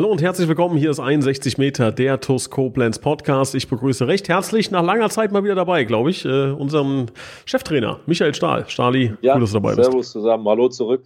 [0.00, 0.78] Hallo und herzlich willkommen.
[0.78, 3.54] Hier ist 61 Meter, der TUS Koblenz Podcast.
[3.54, 7.10] Ich begrüße recht herzlich nach langer Zeit mal wieder dabei, glaube ich, äh, unseren
[7.44, 8.66] Cheftrainer Michael Stahl.
[8.66, 9.90] Stahli, ja, cool, dass du dabei servus bist.
[9.90, 11.02] Servus zusammen, hallo zurück.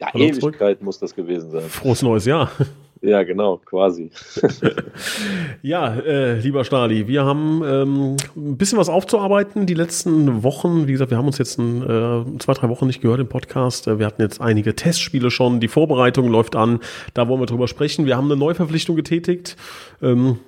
[0.00, 0.82] Ja, hallo Ewigkeit zurück.
[0.82, 1.68] muss das gewesen sein.
[1.68, 2.50] Frohes neues Jahr.
[3.00, 4.10] Ja, genau, quasi.
[5.62, 10.88] ja, äh, lieber Stali, wir haben ähm, ein bisschen was aufzuarbeiten die letzten Wochen.
[10.88, 13.86] Wie gesagt, wir haben uns jetzt ein, äh, zwei, drei Wochen nicht gehört im Podcast.
[13.86, 15.60] Äh, wir hatten jetzt einige Testspiele schon.
[15.60, 16.80] Die Vorbereitung läuft an.
[17.14, 18.04] Da wollen wir drüber sprechen.
[18.04, 19.56] Wir haben eine Neuverpflichtung getätigt.
[20.02, 20.40] Ähm,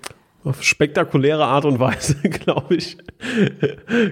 [0.45, 2.97] auf spektakuläre Art und Weise, glaube ich,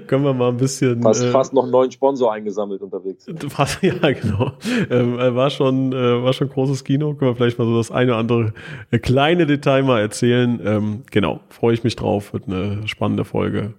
[0.06, 1.02] können wir mal ein bisschen.
[1.02, 3.26] Fast, äh, fast noch einen neuen Sponsor eingesammelt unterwegs.
[3.48, 4.52] Fast, ja, genau.
[4.90, 7.14] Ähm, äh, war schon, äh, war schon großes Kino.
[7.14, 8.52] Können wir vielleicht mal so das eine oder andere
[8.90, 10.60] äh, kleine Detail mal erzählen.
[10.64, 12.32] Ähm, genau, freue ich mich drauf.
[12.32, 13.74] Wird eine spannende Folge.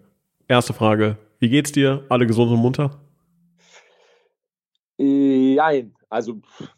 [0.48, 2.04] Erste Frage: Wie geht's dir?
[2.10, 2.92] Alle gesund und munter?
[5.60, 6.36] Nein, also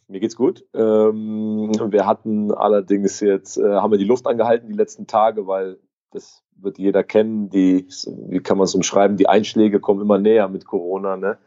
[0.07, 0.65] mir geht's gut.
[0.73, 5.77] Ähm, wir hatten allerdings jetzt, äh, haben wir die Luft angehalten die letzten Tage, weil
[6.09, 7.51] das wird jeder kennen.
[7.51, 7.87] Die,
[8.27, 9.17] wie kann man es umschreiben?
[9.17, 11.15] Die Einschläge kommen immer näher mit Corona.
[11.15, 11.37] Ne?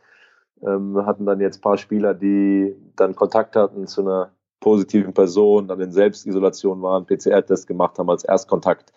[0.62, 5.12] Ähm, wir hatten dann jetzt ein paar Spieler, die dann Kontakt hatten zu einer positiven
[5.12, 8.92] Person, dann in Selbstisolation waren, PCR-Test gemacht haben als Erstkontakt.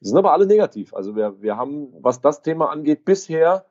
[0.00, 0.94] Die sind aber alle negativ.
[0.94, 3.66] Also wir, wir haben, was das Thema angeht, bisher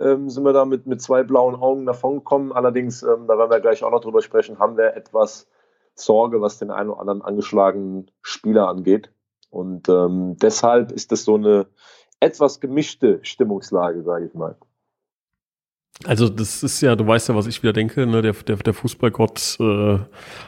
[0.00, 2.52] ähm, sind wir da mit, mit zwei blauen Augen davon gekommen.
[2.52, 5.48] Allerdings, ähm, da werden wir gleich auch noch drüber sprechen, haben wir etwas
[5.94, 9.12] Sorge, was den einen oder anderen angeschlagenen Spieler angeht.
[9.50, 11.66] Und ähm, deshalb ist das so eine
[12.20, 14.56] etwas gemischte Stimmungslage, sage ich mal.
[16.06, 18.22] Also das ist ja, du weißt ja, was ich wieder denke, ne?
[18.22, 19.98] der, der, der Fußballgott äh,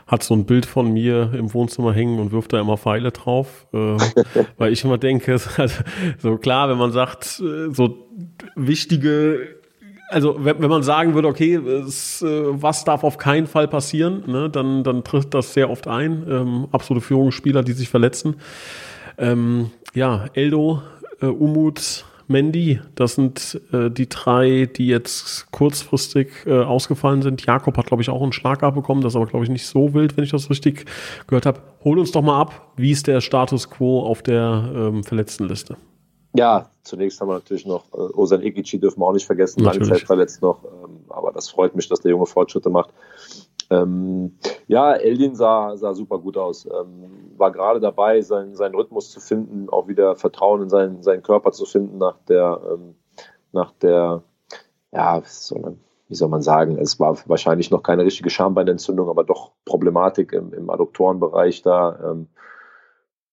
[0.06, 3.66] hat so ein Bild von mir im Wohnzimmer hängen und wirft da immer Pfeile drauf,
[3.74, 3.76] äh,
[4.56, 5.82] weil ich immer denke, also,
[6.18, 8.08] so klar, wenn man sagt, äh, so
[8.56, 9.56] wichtige,
[10.08, 14.24] also wenn, wenn man sagen würde, okay, es, äh, was darf auf keinen Fall passieren,
[14.26, 14.48] ne?
[14.48, 18.36] dann, dann trifft das sehr oft ein, ähm, absolute Führungsspieler, die sich verletzen.
[19.18, 20.82] Ähm, ja, Eldo,
[21.20, 22.80] äh, Umut, Mandy.
[22.94, 27.46] Das sind äh, die drei, die jetzt kurzfristig äh, ausgefallen sind.
[27.46, 29.02] Jakob hat, glaube ich, auch einen Schlag abbekommen.
[29.02, 30.86] Das ist aber, glaube ich, nicht so wild, wenn ich das richtig
[31.28, 31.60] gehört habe.
[31.84, 32.72] Hol uns doch mal ab.
[32.76, 35.76] Wie ist der Status quo auf der ähm, Verletztenliste?
[36.34, 39.82] Ja, zunächst haben wir natürlich noch äh, Osan Igici dürfen wir auch nicht vergessen, lange
[39.82, 40.64] Zeit verletzt noch.
[40.64, 42.90] Ähm, aber das freut mich, dass der Junge Fortschritte macht.
[43.72, 46.66] Ähm, ja, Eldin sah, sah super gut aus.
[46.66, 51.22] Ähm, war gerade dabei, sein, seinen Rhythmus zu finden, auch wieder Vertrauen in seinen, seinen
[51.22, 52.94] Körper zu finden nach der, ähm,
[53.52, 54.22] nach der,
[54.92, 55.22] ja,
[56.08, 60.52] wie soll man sagen, es war wahrscheinlich noch keine richtige Schambeinentzündung, aber doch Problematik im,
[60.52, 61.98] im Adduktorenbereich da.
[62.10, 62.28] Ähm,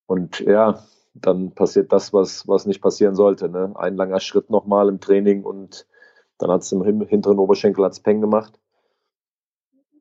[0.08, 0.80] und ja,
[1.14, 3.50] dann passiert das, was, was nicht passieren sollte.
[3.50, 3.74] Ne?
[3.76, 5.86] Ein langer Schritt nochmal im Training und
[6.38, 8.58] dann hat es im hinteren Oberschenkel hat's Peng gemacht.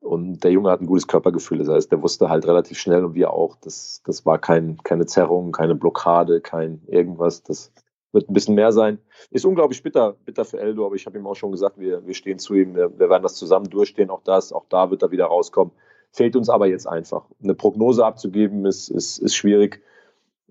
[0.09, 1.59] Und der Junge hat ein gutes Körpergefühl.
[1.59, 5.05] Das heißt, der wusste halt relativ schnell und wir auch, das, das war kein, keine
[5.05, 7.43] Zerrung, keine Blockade, kein irgendwas.
[7.43, 7.71] Das
[8.13, 8.99] wird ein bisschen mehr sein.
[9.31, 12.15] Ist unglaublich bitter, bitter für Eldo, aber ich habe ihm auch schon gesagt, wir, wir
[12.15, 14.09] stehen zu ihm, wir, wir werden das zusammen durchstehen.
[14.09, 15.75] Auch das, auch da wird er wieder rauskommen.
[16.11, 17.27] Fehlt uns aber jetzt einfach.
[17.43, 19.83] Eine Prognose abzugeben ist, ist, ist schwierig.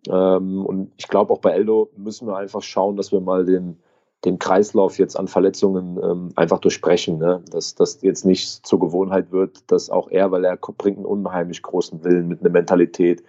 [0.08, 3.80] Ähm, und ich glaube, auch bei Eldo müssen wir einfach schauen, dass wir mal den,
[4.26, 7.20] den Kreislauf jetzt an Verletzungen ähm, einfach durchbrechen.
[7.20, 7.44] Ne?
[7.52, 11.62] Dass das jetzt nicht zur Gewohnheit wird, dass auch er, weil er bringt einen unheimlich
[11.62, 13.24] großen Willen mit einer Mentalität.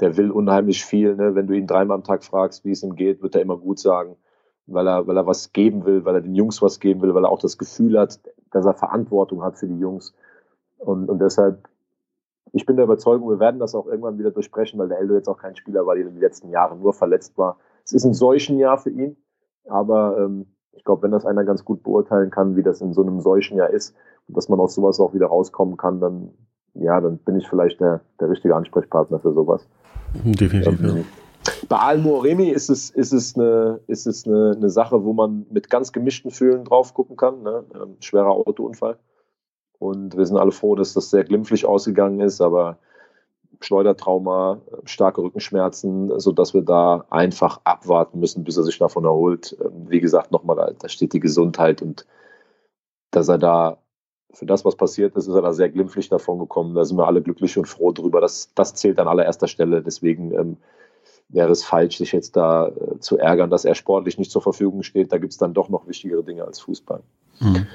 [0.00, 1.14] Der will unheimlich viel.
[1.14, 1.34] Ne?
[1.34, 3.78] Wenn du ihn dreimal am Tag fragst, wie es ihm geht, wird er immer gut
[3.78, 4.16] sagen,
[4.66, 7.24] weil er, weil er was geben will, weil er den Jungs was geben will, weil
[7.24, 8.18] er auch das Gefühl hat,
[8.50, 10.14] dass er Verantwortung hat für die Jungs.
[10.78, 11.68] Und, und deshalb,
[12.52, 15.28] ich bin der Überzeugung, wir werden das auch irgendwann wieder durchbrechen, weil der Eldo jetzt
[15.28, 17.56] auch kein Spieler war, der in den letzten Jahren nur verletzt war.
[17.84, 19.16] Es ist ein solchen Jahr für ihn
[19.68, 23.02] aber ähm, ich glaube, wenn das einer ganz gut beurteilen kann, wie das in so
[23.02, 23.94] einem solchen Jahr ist,
[24.26, 26.30] und dass man aus sowas auch wieder rauskommen kann, dann
[26.74, 29.66] ja, dann bin ich vielleicht der, der richtige Ansprechpartner für sowas.
[30.24, 31.04] Definitiv, ähm, ja.
[31.68, 35.70] Bei Al-Moremi ist es, ist es, eine, ist es eine, eine Sache, wo man mit
[35.70, 37.42] ganz gemischten Fühlen drauf gucken kann.
[37.42, 37.64] Ne?
[37.74, 38.98] Ähm, schwerer Autounfall.
[39.78, 42.78] Und wir sind alle froh, dass das sehr glimpflich ausgegangen ist, aber
[43.64, 49.56] Schleudertrauma, starke Rückenschmerzen, sodass wir da einfach abwarten müssen, bis er sich davon erholt.
[49.64, 52.06] Ähm, wie gesagt, nochmal, da steht die Gesundheit und
[53.10, 53.78] dass er da
[54.32, 56.74] für das, was passiert ist, ist er da sehr glimpflich davon gekommen.
[56.74, 58.20] Da sind wir alle glücklich und froh drüber.
[58.20, 59.80] Das, das zählt an allererster Stelle.
[59.80, 60.56] Deswegen ähm,
[61.28, 64.82] wäre es falsch, sich jetzt da äh, zu ärgern, dass er sportlich nicht zur Verfügung
[64.82, 65.12] steht.
[65.12, 67.02] Da gibt es dann doch noch wichtigere Dinge als Fußball.
[67.40, 67.66] Mhm.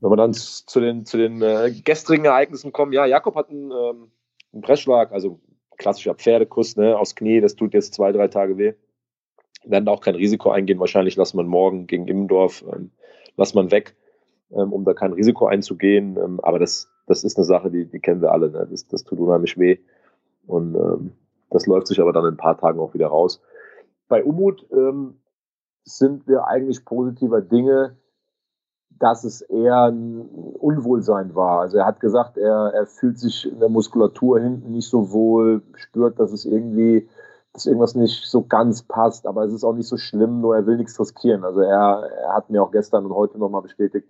[0.00, 3.70] Wenn wir dann zu den, zu den äh, gestrigen Ereignissen kommen, ja, Jakob hat einen,
[3.70, 4.10] ähm,
[4.56, 5.38] einen Pressschlag, also
[5.76, 8.72] klassischer Pferdekuss, ne, aufs Knie, das tut jetzt zwei, drei Tage weh.
[9.62, 12.90] Wir werden auch kein Risiko eingehen, wahrscheinlich lassen wir morgen gegen Immendorf, ähm,
[13.36, 13.94] lassen wir weg,
[14.50, 16.16] ähm, um da kein Risiko einzugehen.
[16.16, 18.66] Ähm, aber das, das ist eine Sache, die, die kennen wir alle, ne?
[18.70, 19.78] das, das tut unheimlich weh.
[20.46, 21.12] Und ähm,
[21.50, 23.42] das läuft sich aber dann in ein paar Tagen auch wieder raus.
[24.08, 25.20] Bei Umut ähm,
[25.84, 27.96] sind wir eigentlich positiver Dinge,
[28.98, 31.60] dass es eher ein Unwohlsein war.
[31.60, 35.62] Also er hat gesagt, er, er fühlt sich in der Muskulatur hinten nicht so wohl,
[35.74, 37.08] spürt, dass es irgendwie,
[37.52, 40.66] dass irgendwas nicht so ganz passt, aber es ist auch nicht so schlimm, nur er
[40.66, 41.44] will nichts riskieren.
[41.44, 44.08] Also er, er hat mir auch gestern und heute nochmal bestätigt,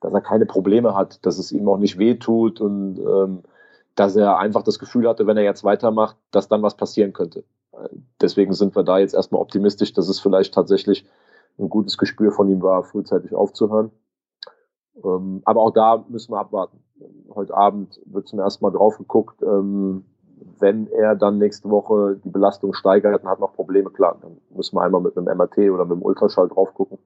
[0.00, 3.42] dass er keine Probleme hat, dass es ihm auch nicht weh tut und ähm,
[3.94, 7.44] dass er einfach das Gefühl hatte, wenn er jetzt weitermacht, dass dann was passieren könnte.
[8.20, 11.04] Deswegen sind wir da jetzt erstmal optimistisch, dass es vielleicht tatsächlich
[11.58, 13.90] ein gutes Gespür von ihm war, frühzeitig aufzuhören.
[15.04, 16.78] Ähm, aber auch da müssen wir abwarten.
[17.34, 20.04] Heute Abend wird zum ersten Mal drauf geguckt, ähm,
[20.58, 24.76] wenn er dann nächste Woche die Belastung steigert und hat noch Probleme, klar, dann müssen
[24.76, 26.98] wir einmal mit einem MRT oder mit einem Ultraschall drauf gucken,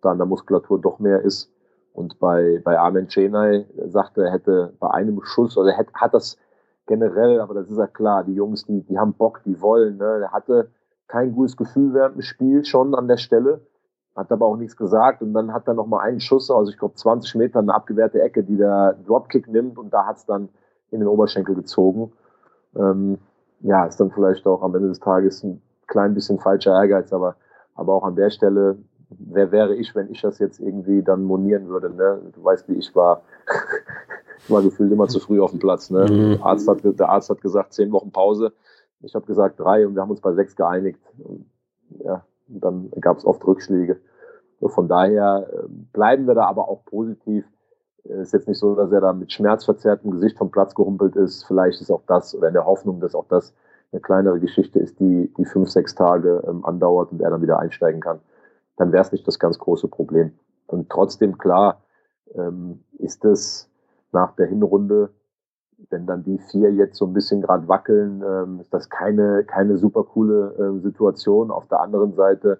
[0.00, 1.52] da in der Muskulatur doch mehr ist.
[1.92, 6.14] Und bei, bei Armin Chenay sagte er, hätte bei einem Schuss, oder er hat, hat
[6.14, 6.38] das
[6.86, 9.98] generell, aber das ist ja klar, die Jungs, die, die haben Bock, die wollen.
[9.98, 10.20] Ne?
[10.22, 10.70] Er hatte
[11.08, 13.62] kein gutes Gefühl während dem Spiel schon an der Stelle,
[14.18, 16.78] hat aber auch nichts gesagt und dann hat er noch mal einen Schuss, also ich
[16.78, 20.48] glaube 20 Meter eine abgewehrte Ecke, die der Dropkick nimmt und da hat es dann
[20.90, 22.12] in den Oberschenkel gezogen.
[22.76, 23.18] Ähm,
[23.60, 27.36] ja, ist dann vielleicht auch am Ende des Tages ein klein bisschen falscher Ehrgeiz, aber,
[27.74, 28.78] aber auch an der Stelle
[29.10, 32.20] wer wäre ich, wenn ich das jetzt irgendwie dann monieren würde, ne?
[32.34, 33.22] Du weißt, wie ich war.
[34.38, 36.06] ich war gefühlt immer zu früh auf dem Platz, ne?
[36.10, 36.36] Mhm.
[36.36, 38.52] Der, Arzt hat, der Arzt hat gesagt, zehn Wochen Pause.
[39.00, 41.00] Ich habe gesagt drei und wir haben uns bei sechs geeinigt.
[41.18, 41.46] Und,
[42.04, 44.00] ja, und dann gab es oft Rückschläge.
[44.60, 47.44] Von daher äh, bleiben wir da aber auch positiv.
[48.04, 51.44] Es ist jetzt nicht so, dass er da mit schmerzverzerrtem Gesicht vom Platz gehumpelt ist.
[51.44, 53.54] Vielleicht ist auch das, oder in der Hoffnung, dass auch das
[53.92, 57.58] eine kleinere Geschichte ist, die, die fünf, sechs Tage ähm, andauert und er dann wieder
[57.58, 58.20] einsteigen kann
[58.78, 60.32] dann wäre es nicht das ganz große Problem.
[60.66, 61.82] Und trotzdem, klar,
[62.34, 63.68] ähm, ist es
[64.12, 65.10] nach der Hinrunde,
[65.90, 69.76] wenn dann die vier jetzt so ein bisschen gerade wackeln, ähm, ist das keine, keine
[69.76, 71.50] super coole Situation.
[71.50, 72.58] Auf der anderen Seite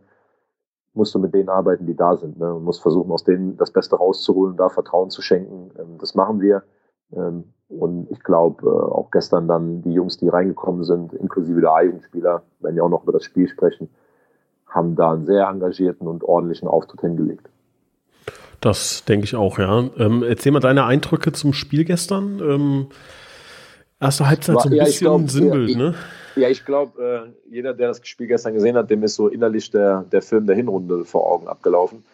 [0.94, 2.38] musst du mit denen arbeiten, die da sind.
[2.38, 2.46] Ne?
[2.46, 5.70] Du musst versuchen, aus denen das Beste rauszuholen, da Vertrauen zu schenken.
[5.78, 6.62] Ähm, das machen wir.
[7.12, 11.72] Ähm, und ich glaube, äh, auch gestern dann die Jungs, die reingekommen sind, inklusive der
[11.72, 13.90] A-Jugendspieler, wenn ja auch noch über das Spiel sprechen,
[14.66, 17.48] haben da einen sehr engagierten und ordentlichen Auftritt hingelegt.
[18.60, 19.84] Das denke ich auch, ja.
[19.98, 22.40] Ähm, erzähl mal deine Eindrücke zum Spiel gestern.
[22.40, 22.86] Ähm,
[24.00, 25.94] erste Halbzeit so ein ja, bisschen glaub, Sinnbild, ja, ne?
[26.36, 29.70] Ja, ich glaube, äh, jeder, der das Spiel gestern gesehen hat, dem ist so innerlich
[29.70, 32.04] der, der Film der Hinrunde vor Augen abgelaufen.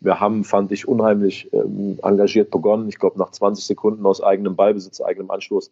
[0.00, 2.88] Wir haben, fand ich, unheimlich ähm, engagiert begonnen.
[2.88, 5.70] Ich glaube, nach 20 Sekunden aus eigenem Ballbesitz, eigenem Anschluss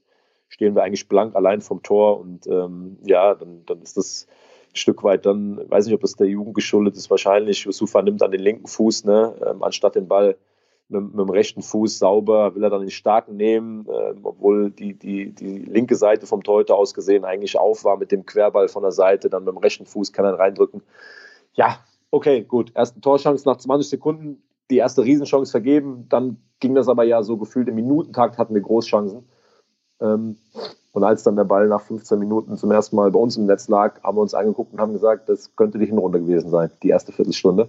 [0.49, 4.27] stehen wir eigentlich blank allein vom Tor und ähm, ja, dann, dann ist das
[4.73, 7.65] Stück weit dann, weiß nicht, ob es der Jugend geschuldet ist, wahrscheinlich.
[7.65, 10.37] Yusufa nimmt dann den linken Fuß, ne, ähm, anstatt den Ball
[10.91, 14.95] mit, mit, dem rechten Fuß sauber, will er dann den starken nehmen, äh, obwohl die,
[14.95, 18.83] die, die linke Seite vom Torhüter aus gesehen eigentlich auf war mit dem Querball von
[18.83, 20.83] der Seite, dann mit dem rechten Fuß kann er reindrücken.
[21.55, 21.79] Ja,
[22.11, 22.73] okay, gut.
[22.75, 27.37] Erste Torchance nach 20 Sekunden, die erste Riesenchance vergeben, dann ging das aber ja so
[27.37, 29.25] gefühlt im Minutentakt hatten wir Großchancen.
[30.01, 30.37] Ähm,
[30.93, 33.69] und als dann der Ball nach 15 Minuten zum ersten Mal bei uns im Netz
[33.69, 36.89] lag, haben wir uns angeguckt und haben gesagt, das könnte die Hinrunde gewesen sein, die
[36.89, 37.69] erste Viertelstunde.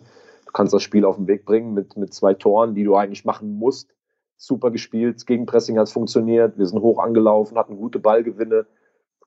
[0.53, 3.57] Kannst das Spiel auf den Weg bringen mit, mit zwei Toren, die du eigentlich machen
[3.57, 3.93] musst.
[4.37, 8.65] Super gespielt, Gegenpressing hat funktioniert, wir sind hoch angelaufen, hatten gute Ballgewinne,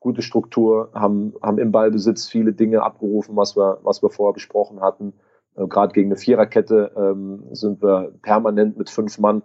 [0.01, 4.81] gute Struktur, haben, haben im Ballbesitz viele Dinge abgerufen, was wir, was wir vorher besprochen
[4.81, 5.15] hatten.
[5.57, 9.43] Äh, Gerade gegen eine Viererkette ähm, sind wir permanent mit fünf Mann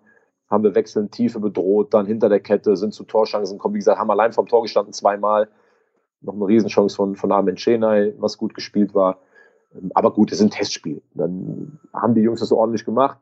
[0.50, 3.76] haben wir wechselnd Tiefe bedroht, dann hinter der Kette sind zu Torchancen gekommen.
[3.76, 5.48] Wie gesagt, haben allein vom Tor gestanden zweimal.
[6.22, 9.20] Noch eine Riesenchance von, von Armin Chenay, was gut gespielt war.
[9.94, 11.02] Aber gut, es ist ein Testspiel.
[11.14, 13.20] Dann haben die Jungs das ordentlich gemacht.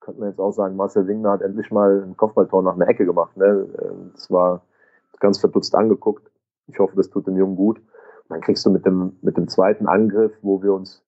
[0.00, 3.04] Könnte man jetzt auch sagen, Marcel Wingner hat endlich mal ein Kopfballtor nach einer Ecke
[3.04, 3.36] gemacht.
[3.36, 3.66] Ne?
[4.14, 4.62] Das war
[5.20, 6.30] ganz verdutzt angeguckt.
[6.66, 7.78] Ich hoffe, das tut dem Jungen gut.
[7.78, 11.02] Und dann kriegst du mit dem, mit dem zweiten Angriff, wo wir uns,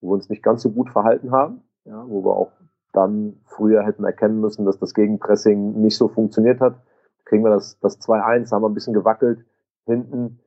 [0.00, 2.52] wo wir uns nicht ganz so gut verhalten haben, ja, wo wir auch
[2.92, 6.74] dann früher hätten erkennen müssen, dass das Gegenpressing nicht so funktioniert hat.
[7.24, 9.44] Kriegen wir das, das 2-1, haben wir ein bisschen gewackelt
[9.86, 10.40] hinten.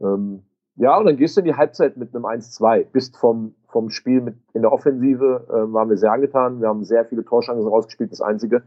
[0.00, 0.44] Ähm,
[0.76, 2.86] ja, und dann gehst du in die Halbzeit mit einem 1-2.
[2.90, 6.60] Bist vom, vom Spiel mit in der Offensive, äh, waren wir sehr angetan.
[6.60, 8.10] Wir haben sehr viele Torschancen rausgespielt.
[8.10, 8.62] Das Einzige,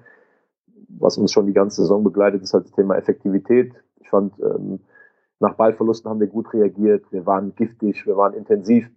[0.87, 3.73] was uns schon die ganze Saison begleitet, ist halt das Thema Effektivität.
[3.99, 4.79] Ich fand, ähm,
[5.39, 7.11] nach Ballverlusten haben wir gut reagiert.
[7.11, 8.89] Wir waren giftig, wir waren intensiv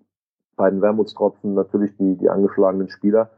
[0.57, 3.31] bei den Wermutstropfen, natürlich die, die angeschlagenen Spieler.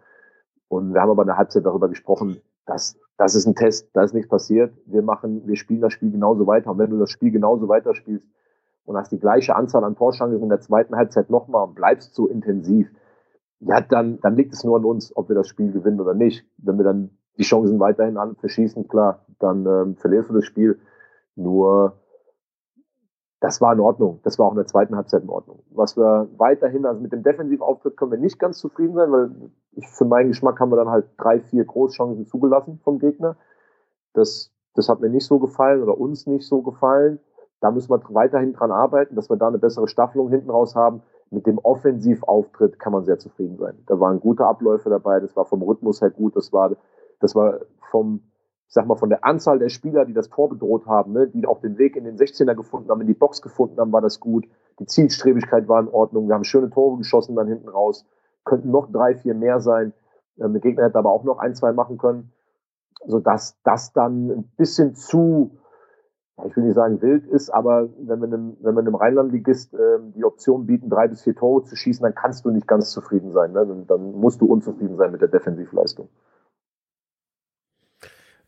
[0.68, 4.02] Und wir haben aber in der Halbzeit darüber gesprochen, dass das ist ein Test, da
[4.02, 4.74] ist nichts passiert.
[4.86, 6.70] Wir machen, wir spielen das Spiel genauso weiter.
[6.70, 8.26] Und wenn du das Spiel genauso weiterspielst
[8.84, 12.26] und hast die gleiche Anzahl an Torchancen in der zweiten Halbzeit nochmal und bleibst so
[12.26, 12.88] intensiv,
[13.60, 16.44] ja, dann, dann liegt es nur an uns, ob wir das Spiel gewinnen oder nicht.
[16.58, 20.80] Wenn wir dann die Chancen weiterhin alle verschießen, klar, dann ähm, verlierst du das Spiel.
[21.36, 21.96] Nur
[23.42, 24.20] das war in Ordnung.
[24.22, 25.64] Das war auch in der zweiten Halbzeit in Ordnung.
[25.70, 29.30] Was wir weiterhin, also mit dem Defensivauftritt können wir nicht ganz zufrieden sein, weil
[29.72, 33.36] ich, für meinen Geschmack haben wir dann halt drei, vier Großchancen zugelassen vom Gegner.
[34.12, 37.18] Das, das hat mir nicht so gefallen oder uns nicht so gefallen.
[37.62, 41.02] Da müssen wir weiterhin dran arbeiten, dass wir da eine bessere Staffelung hinten raus haben.
[41.30, 43.78] Mit dem Offensivauftritt kann man sehr zufrieden sein.
[43.86, 46.72] Da waren gute Abläufe dabei, das war vom Rhythmus her gut, das war,
[47.20, 47.60] das war
[47.92, 48.24] vom,
[48.66, 51.46] ich sag mal, von der Anzahl der Spieler, die das Tor bedroht haben, ne, die
[51.46, 54.18] auch den Weg in den 16er gefunden haben, in die Box gefunden haben, war das
[54.18, 54.44] gut.
[54.80, 56.26] Die Zielstrebigkeit war in Ordnung.
[56.26, 58.04] Wir haben schöne Tore geschossen dann hinten raus.
[58.44, 59.92] Könnten noch drei, vier mehr sein.
[60.40, 62.32] Ähm, der Gegner hätte aber auch noch ein, zwei machen können.
[63.06, 65.52] Sodass das dann ein bisschen zu,
[66.46, 69.98] ich will nicht sagen wild ist, aber wenn wir einem, wenn wir einem Rheinlandligist äh,
[70.14, 73.30] die Option bieten, drei bis vier Tore zu schießen, dann kannst du nicht ganz zufrieden
[73.32, 73.52] sein.
[73.52, 73.66] Ne?
[73.66, 76.08] Dann, dann musst du unzufrieden sein mit der Defensivleistung.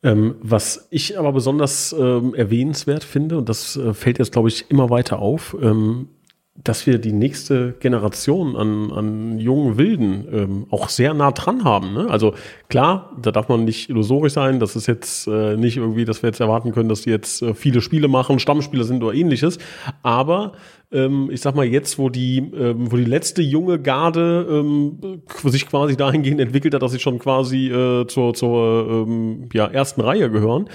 [0.02, 4.70] Ähm, was ich aber besonders ähm, erwähnenswert finde, und das äh, fällt jetzt, glaube ich,
[4.70, 6.08] immer weiter auf, ähm,
[6.56, 11.92] dass wir die nächste Generation an, an jungen Wilden ähm, auch sehr nah dran haben.
[11.94, 12.06] Ne?
[12.08, 12.34] Also
[12.68, 14.60] klar, da darf man nicht illusorisch sein.
[14.60, 17.54] Das ist jetzt äh, nicht irgendwie, dass wir jetzt erwarten können, dass die jetzt äh,
[17.54, 19.58] viele Spiele machen, Stammspieler sind oder ähnliches.
[20.04, 20.52] Aber
[20.92, 25.66] ähm, ich sag mal jetzt, wo die, ähm, wo die letzte junge Garde ähm, sich
[25.66, 30.30] quasi dahingehend entwickelt hat, dass sie schon quasi äh, zur, zur ähm, ja, ersten Reihe
[30.30, 30.70] gehören,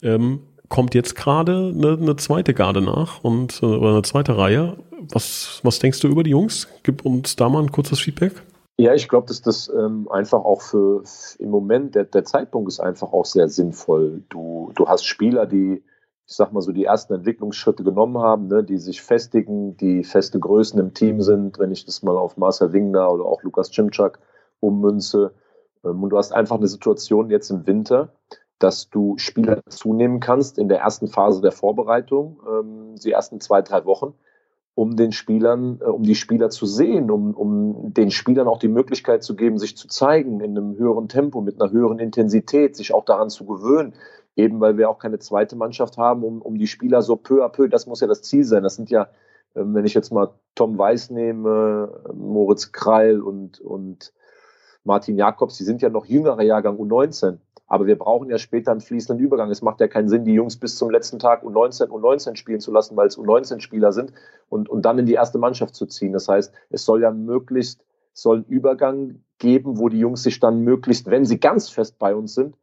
[0.00, 4.76] ähm, kommt jetzt gerade eine, eine zweite Garde nach und äh, oder eine zweite Reihe.
[5.12, 6.68] Was, was denkst du über die Jungs?
[6.82, 8.42] Gib uns da mal ein kurzes Feedback.
[8.76, 11.04] Ja, ich glaube, dass das ähm, einfach auch für
[11.38, 14.24] im Moment, der, der Zeitpunkt ist einfach auch sehr sinnvoll.
[14.30, 15.84] Du, du hast Spieler, die,
[16.26, 20.40] ich sag mal so, die ersten Entwicklungsschritte genommen haben, ne, die sich festigen, die feste
[20.40, 24.18] Größen im Team sind, wenn ich das mal auf Marcel Wingner oder auch Lukas Cimczak
[24.58, 25.34] ummünze.
[25.84, 28.12] Ähm, und du hast einfach eine Situation jetzt im Winter,
[28.58, 33.62] dass du Spieler zunehmen kannst in der ersten Phase der Vorbereitung, ähm, die ersten zwei,
[33.62, 34.14] drei Wochen,
[34.74, 38.68] um den Spielern, äh, um die Spieler zu sehen, um, um den Spielern auch die
[38.68, 42.94] Möglichkeit zu geben, sich zu zeigen in einem höheren Tempo, mit einer höheren Intensität, sich
[42.94, 43.94] auch daran zu gewöhnen,
[44.36, 47.48] eben weil wir auch keine zweite Mannschaft haben, um, um die Spieler so peu à
[47.48, 48.62] peu, das muss ja das Ziel sein.
[48.62, 49.02] Das sind ja,
[49.54, 54.12] äh, wenn ich jetzt mal Tom Weiß nehme, Moritz Kreil und, und
[54.84, 57.38] Martin Jakobs, die sind ja noch jüngerer Jahrgang U19.
[57.66, 59.50] Aber wir brauchen ja später einen fließenden Übergang.
[59.50, 62.70] Es macht ja keinen Sinn, die Jungs bis zum letzten Tag U19, U19 spielen zu
[62.70, 64.12] lassen, weil es U19-Spieler sind
[64.50, 66.12] und, und dann in die erste Mannschaft zu ziehen.
[66.12, 70.60] Das heißt, es soll ja möglichst, soll einen Übergang geben, wo die Jungs sich dann
[70.60, 72.54] möglichst, wenn sie ganz fest bei uns sind,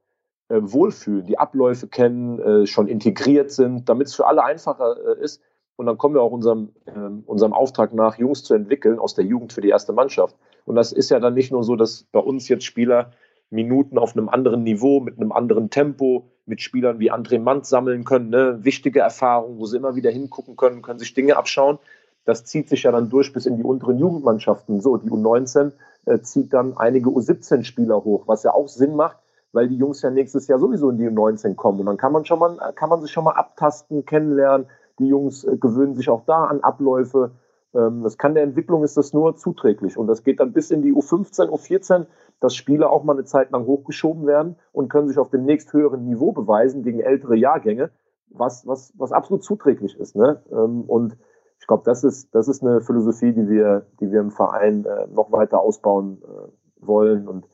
[0.50, 5.24] äh, wohlfühlen, die Abläufe kennen, äh, schon integriert sind, damit es für alle einfacher äh,
[5.24, 5.42] ist.
[5.78, 6.92] Und dann kommen wir auch unserem, äh,
[7.25, 10.36] unserem Auftrag nach, Jungs zu entwickeln aus der Jugend für die erste Mannschaft.
[10.65, 13.12] Und das ist ja dann nicht nur so, dass bei uns jetzt Spieler
[13.50, 18.06] Minuten auf einem anderen Niveau, mit einem anderen Tempo, mit Spielern wie André Mann sammeln
[18.06, 18.30] können.
[18.30, 18.60] Ne?
[18.63, 21.77] Wichtige Erfahrungen, wo sie immer wieder hingucken können, können sich Dinge abschauen.
[22.25, 24.80] Das zieht sich ja dann durch bis in die unteren Jugendmannschaften.
[24.80, 25.72] So, die U19
[26.06, 29.18] äh, zieht dann einige U17-Spieler hoch, was ja auch Sinn macht,
[29.53, 31.80] weil die Jungs ja nächstes Jahr sowieso in die U19 kommen.
[31.80, 34.68] Und dann kann man schon mal, kann man sich schon mal abtasten, kennenlernen.
[35.00, 37.32] Die Jungs äh, gewöhnen sich auch da an Abläufe.
[37.74, 39.98] Ähm, das kann der Entwicklung ist das nur zuträglich.
[39.98, 42.06] Und das geht dann bis in die U15, U14
[42.42, 46.04] dass Spieler auch mal eine Zeit lang hochgeschoben werden und können sich auf dem nächsthöheren
[46.04, 47.92] Niveau beweisen gegen ältere Jahrgänge,
[48.30, 50.16] was, was, was absolut zuträglich ist.
[50.16, 50.42] Ne?
[50.51, 51.16] Ähm, und
[51.60, 55.08] ich glaube, das ist, das ist eine Philosophie, die wir, die wir im Verein äh,
[55.13, 57.28] noch weiter ausbauen äh, wollen.
[57.28, 57.48] Und,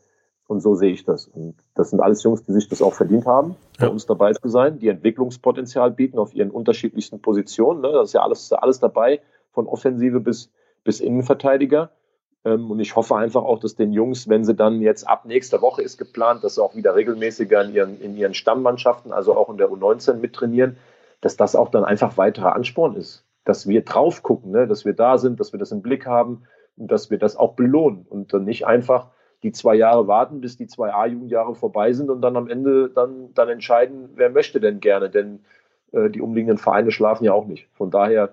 [0.48, 1.28] und so sehe ich das.
[1.28, 4.48] Und das sind alles Jungs, die sich das auch verdient haben, bei uns dabei zu
[4.48, 7.82] sein, die Entwicklungspotenzial bieten auf ihren unterschiedlichsten Positionen.
[7.82, 7.92] Ne?
[7.92, 9.20] Das ist ja alles, alles dabei,
[9.58, 10.52] von Offensive bis,
[10.84, 11.90] bis Innenverteidiger.
[12.46, 15.64] Ähm, und ich hoffe einfach auch, dass den Jungs, wenn sie dann jetzt ab nächster
[15.64, 19.50] Woche ist geplant, dass sie auch wieder regelmäßiger in ihren, in ihren Stammmannschaften, also auch
[19.50, 20.78] in der U19 mittrainieren,
[21.22, 23.26] dass das auch dann einfach weiterer Ansporn ist.
[23.46, 24.68] Dass wir drauf gucken, ne?
[24.68, 26.44] dass wir da sind, dass wir das im Blick haben
[26.78, 29.08] und dass wir das auch belohnen und dann nicht einfach
[29.42, 33.34] die zwei Jahre warten, bis die zwei A-Jugendjahre vorbei sind und dann am Ende dann,
[33.34, 35.40] dann entscheiden, wer möchte denn gerne, denn
[35.94, 37.68] äh, die umliegenden Vereine schlafen ja auch nicht.
[37.74, 38.30] Von daher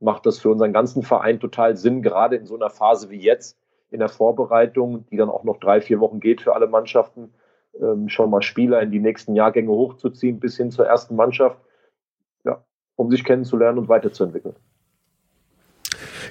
[0.00, 3.58] macht das für unseren ganzen Verein total Sinn, gerade in so einer Phase wie jetzt,
[3.90, 7.32] in der Vorbereitung, die dann auch noch drei, vier Wochen geht für alle Mannschaften,
[7.80, 11.58] ähm, schon mal Spieler in die nächsten Jahrgänge hochzuziehen, bis hin zur ersten Mannschaft,
[12.44, 12.62] ja,
[12.96, 14.56] um sich kennenzulernen und weiterzuentwickeln.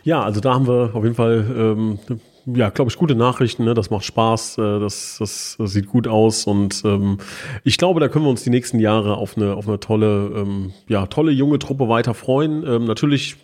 [0.03, 1.99] Ja, also da haben wir auf jeden Fall ähm,
[2.45, 3.65] ja, glaube ich, gute Nachrichten.
[3.65, 3.73] Ne?
[3.73, 7.17] Das macht Spaß, äh, das, das, das sieht gut aus und ähm,
[7.63, 10.73] ich glaube, da können wir uns die nächsten Jahre auf eine, auf eine tolle, ähm,
[10.87, 12.65] ja, tolle junge Truppe weiter freuen.
[12.65, 13.35] Ähm, natürlich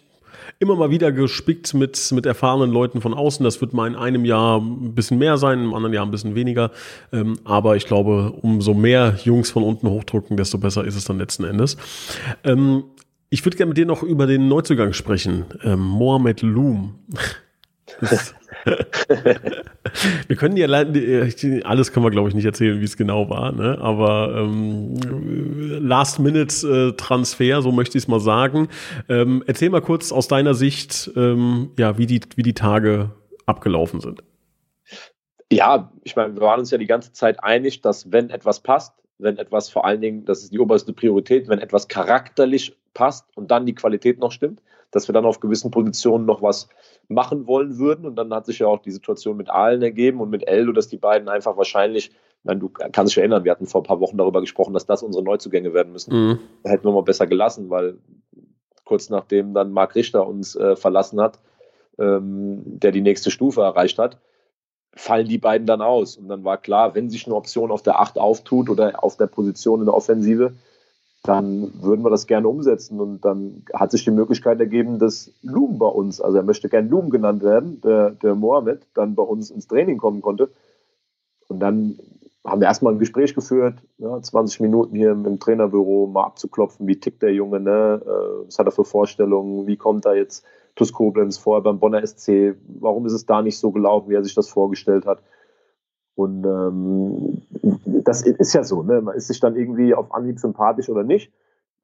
[0.60, 3.44] immer mal wieder gespickt mit, mit erfahrenen Leuten von außen.
[3.44, 6.36] Das wird mal in einem Jahr ein bisschen mehr sein, im anderen Jahr ein bisschen
[6.36, 6.72] weniger.
[7.12, 11.18] Ähm, aber ich glaube, umso mehr Jungs von unten hochdrücken, desto besser ist es dann
[11.18, 11.78] letzten Endes.
[12.44, 12.84] Ähm,
[13.30, 15.46] ich würde gerne mit dir noch über den Neuzugang sprechen.
[15.64, 16.96] Ähm, Mohamed Loom.
[20.28, 23.78] wir können ja alles können wir glaube ich nicht erzählen, wie es genau war, ne?
[23.80, 24.96] aber ähm,
[25.82, 28.70] Last-Minute-Transfer, so möchte ich es mal sagen.
[29.10, 33.12] Ähm, erzähl mal kurz aus deiner Sicht, ähm, ja, wie die, wie die Tage
[33.46, 34.24] abgelaufen sind.
[35.52, 38.94] Ja, ich meine, wir waren uns ja die ganze Zeit einig, dass wenn etwas passt,
[39.20, 43.52] wenn etwas vor allen Dingen, das ist die oberste Priorität, wenn etwas charakterlich passt und
[43.52, 44.62] dann die Qualität noch stimmt,
[44.94, 46.70] dass wir dann auf gewissen Positionen noch was
[47.08, 48.06] machen wollen würden.
[48.06, 50.88] Und dann hat sich ja auch die Situation mit Aalen ergeben und mit Eldo, dass
[50.88, 52.12] die beiden einfach wahrscheinlich,
[52.44, 55.04] meine, du kannst dich erinnern, wir hatten vor ein paar Wochen darüber gesprochen, dass das
[55.04, 56.14] unsere Neuzugänge werden müssen.
[56.14, 56.40] Mhm.
[56.64, 57.98] Hätten wir mal besser gelassen, weil
[58.86, 61.40] kurz nachdem dann Marc Richter uns äh, verlassen hat,
[62.00, 64.20] ähm, der die nächste Stufe erreicht hat,
[64.96, 66.18] fallen die beiden dann aus.
[66.18, 69.28] Und dann war klar, wenn sich eine Option auf der 8 auftut oder auf der
[69.28, 70.54] Position in der Offensive,
[71.24, 73.00] dann würden wir das gerne umsetzen.
[73.00, 76.90] Und dann hat sich die Möglichkeit ergeben, dass Loom bei uns, also er möchte gern
[76.90, 80.50] Loom genannt werden, der, der Mohammed, dann bei uns ins Training kommen konnte.
[81.48, 81.98] Und dann
[82.46, 87.00] haben wir erstmal ein Gespräch geführt, ja, 20 Minuten hier im, Trainerbüro, mal abzuklopfen, wie
[87.00, 88.02] tickt der Junge, ne?
[88.04, 92.06] Äh, was hat er für Vorstellungen, wie kommt er jetzt TuS Koblenz vorher beim Bonner
[92.06, 95.20] SC, warum ist es da nicht so gelaufen, wie er sich das vorgestellt hat.
[96.16, 97.42] Und ähm,
[98.04, 99.02] das ist ja so, ne?
[99.02, 101.32] man ist sich dann irgendwie auf Anhieb sympathisch oder nicht.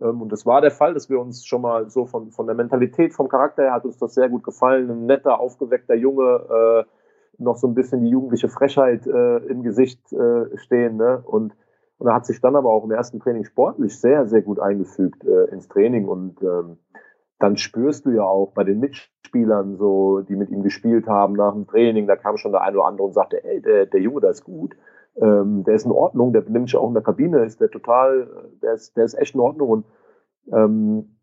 [0.01, 2.55] Ähm, und das war der Fall, dass wir uns schon mal so von, von der
[2.55, 4.89] Mentalität, vom Charakter her hat uns das sehr gut gefallen.
[4.89, 10.11] Ein netter, aufgeweckter Junge, äh, noch so ein bisschen die jugendliche Frechheit äh, im Gesicht
[10.13, 10.97] äh, stehen.
[10.97, 11.23] Ne?
[11.25, 11.55] Und,
[11.97, 15.23] und er hat sich dann aber auch im ersten Training sportlich sehr, sehr gut eingefügt
[15.23, 16.07] äh, ins Training.
[16.07, 16.77] Und ähm,
[17.39, 21.53] dann spürst du ja auch bei den Mitspielern, so, die mit ihm gespielt haben nach
[21.53, 24.19] dem Training, da kam schon der eine oder andere und sagte, ey, der, der Junge,
[24.19, 24.75] der ist gut,
[25.15, 28.51] ähm, der ist in Ordnung, der benimmt sich auch in der Kabine, ist der total,
[28.61, 29.69] der ist, der ist echt in Ordnung.
[29.69, 29.85] Und
[30.51, 31.15] ähm,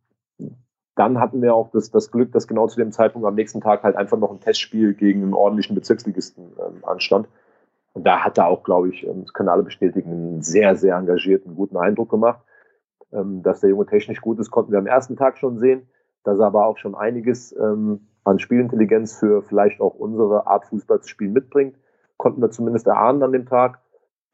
[0.94, 3.82] dann hatten wir auch das, das Glück, dass genau zu dem Zeitpunkt am nächsten Tag
[3.82, 7.28] halt einfach noch ein Testspiel gegen einen ordentlichen Bezirksligisten ähm, anstand.
[7.92, 10.96] Und da hat er auch, glaube ich, ähm, das können alle bestätigen, einen sehr, sehr
[10.96, 12.40] engagierten, guten Eindruck gemacht.
[13.12, 15.86] Ähm, dass der Junge technisch gut ist, konnten wir am ersten Tag schon sehen
[16.26, 21.00] dass er aber auch schon einiges ähm, an Spielintelligenz für vielleicht auch unsere Art Fußball
[21.00, 21.76] zu spielen mitbringt.
[22.16, 23.78] Konnten wir zumindest erahnen an dem Tag,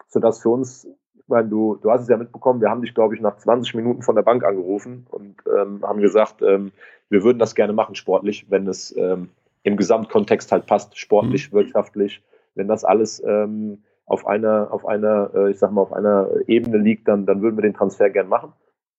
[0.08, 3.14] sodass für uns, ich meine, du, du hast es ja mitbekommen, wir haben dich, glaube
[3.14, 6.72] ich, nach 20 Minuten von der Bank angerufen und ähm, haben gesagt, ähm,
[7.10, 9.28] wir würden das gerne machen sportlich, wenn es ähm,
[9.62, 11.56] im Gesamtkontext halt passt, sportlich, mhm.
[11.56, 12.22] wirtschaftlich,
[12.54, 16.78] wenn das alles ähm, auf einer, auf einer, äh, ich sag mal, auf einer Ebene
[16.78, 18.52] liegt, dann, dann würden wir den Transfer gern machen.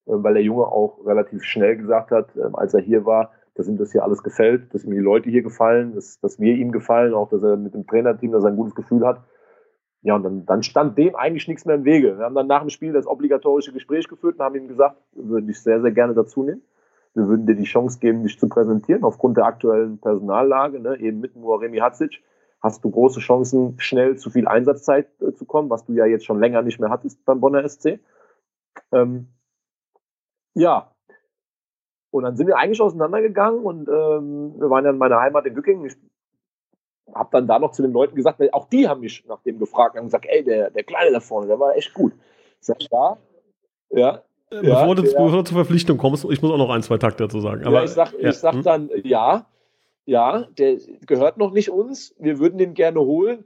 [0.06, 3.68] Äh, weil der Junge auch relativ schnell gesagt hat, ähm, als er hier war, dass
[3.68, 6.72] ihm das hier alles gefällt, dass ihm die Leute hier gefallen, dass, dass wir ihm
[6.72, 9.22] gefallen, auch dass er mit dem Trainerteam dass er ein gutes Gefühl hat.
[10.02, 12.18] Ja, und dann, dann stand dem eigentlich nichts mehr im Wege.
[12.18, 15.30] Wir haben dann nach dem Spiel das obligatorische Gespräch geführt und haben ihm gesagt, wir
[15.30, 16.62] würden dich sehr, sehr gerne dazu nehmen.
[17.14, 19.04] Wir würden dir die Chance geben, dich zu präsentieren.
[19.04, 22.22] Aufgrund der aktuellen Personallage, ne, eben mit Muaremi Hatzic,
[22.60, 26.26] hast du große Chancen, schnell zu viel Einsatzzeit äh, zu kommen, was du ja jetzt
[26.26, 28.00] schon länger nicht mehr hattest beim Bonner SC.
[28.92, 29.28] Ähm,
[30.54, 30.90] ja.
[32.12, 35.56] Und dann sind wir eigentlich auseinandergegangen und ähm, wir waren ja in meiner Heimat in
[35.56, 35.86] Gückingen.
[35.86, 35.96] Ich
[37.14, 39.96] habe dann da noch zu den Leuten gesagt, auch die haben mich nach dem gefragt
[39.98, 42.14] und gesagt, ey, der, der Kleine da vorne, der war echt gut.
[42.62, 43.18] Ich sag, ja,
[43.90, 44.22] ja.
[44.52, 46.98] Äh, bevor, ja, du, bevor du zur Verpflichtung kommst, ich muss auch noch ein, zwei
[46.98, 47.66] Takte dazu sagen.
[47.66, 48.64] Aber, ja, ich sag, ich sag hm?
[48.64, 49.48] dann, ja,
[50.06, 52.14] ja, der gehört noch nicht uns.
[52.20, 53.46] Wir würden den gerne holen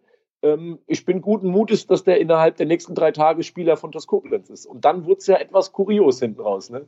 [0.54, 4.08] ähm, ich bin guten Mutes, dass der innerhalb der nächsten drei Tage Spieler von TuS
[4.08, 4.66] Koblenz ist.
[4.66, 6.70] Und dann wurde es ja etwas kurios hinten raus.
[6.70, 6.86] Ne?